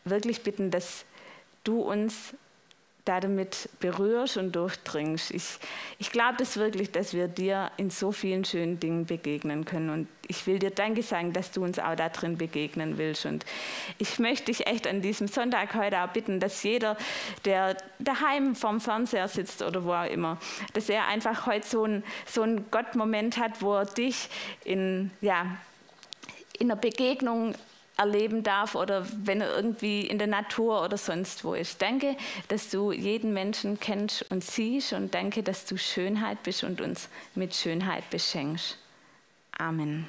wirklich 0.06 0.40
bitten, 0.40 0.70
dass 0.70 1.04
du 1.64 1.82
uns 1.82 2.32
damit 3.08 3.68
berührst 3.80 4.36
und 4.36 4.52
durchdringst. 4.52 5.30
Ich, 5.30 5.58
ich 5.98 6.10
glaube 6.10 6.36
das 6.38 6.56
wirklich, 6.56 6.92
dass 6.92 7.14
wir 7.14 7.26
dir 7.26 7.70
in 7.76 7.90
so 7.90 8.12
vielen 8.12 8.44
schönen 8.44 8.78
Dingen 8.78 9.06
begegnen 9.06 9.64
können. 9.64 9.90
Und 9.90 10.08
ich 10.26 10.46
will 10.46 10.58
dir 10.58 10.70
Danke 10.70 11.02
sagen, 11.02 11.32
dass 11.32 11.50
du 11.50 11.64
uns 11.64 11.78
auch 11.78 11.94
da 11.96 12.10
drin 12.10 12.36
begegnen 12.36 12.98
willst. 12.98 13.26
Und 13.26 13.46
ich 13.98 14.18
möchte 14.18 14.46
dich 14.46 14.66
echt 14.66 14.86
an 14.86 15.00
diesem 15.00 15.26
Sonntag 15.26 15.74
heute 15.74 16.00
auch 16.02 16.08
bitten, 16.08 16.38
dass 16.38 16.62
jeder, 16.62 16.96
der 17.44 17.76
daheim 17.98 18.54
vorm 18.54 18.80
Fernseher 18.80 19.28
sitzt 19.28 19.62
oder 19.62 19.84
wo 19.84 19.92
auch 19.92 20.10
immer, 20.10 20.38
dass 20.74 20.88
er 20.88 21.06
einfach 21.06 21.46
heute 21.46 21.66
so 21.66 21.84
einen 21.84 22.04
so 22.26 22.46
Gott-Moment 22.70 23.38
hat, 23.38 23.62
wo 23.62 23.74
er 23.74 23.86
dich 23.86 24.28
in, 24.64 25.10
ja, 25.20 25.56
in 26.58 26.70
einer 26.70 26.80
Begegnung 26.80 27.54
erleben 27.98 28.42
darf 28.42 28.74
oder 28.74 29.06
wenn 29.24 29.40
er 29.40 29.54
irgendwie 29.54 30.06
in 30.06 30.18
der 30.18 30.28
Natur 30.28 30.84
oder 30.84 30.96
sonst 30.96 31.44
wo 31.44 31.54
ist. 31.54 31.82
Danke, 31.82 32.16
dass 32.48 32.70
du 32.70 32.92
jeden 32.92 33.34
Menschen 33.34 33.78
kennst 33.80 34.30
und 34.30 34.44
siehst 34.44 34.92
und 34.92 35.14
danke, 35.14 35.42
dass 35.42 35.66
du 35.66 35.76
Schönheit 35.76 36.42
bist 36.44 36.64
und 36.64 36.80
uns 36.80 37.08
mit 37.34 37.54
Schönheit 37.54 38.08
beschenkst. 38.10 38.78
Amen. 39.58 40.08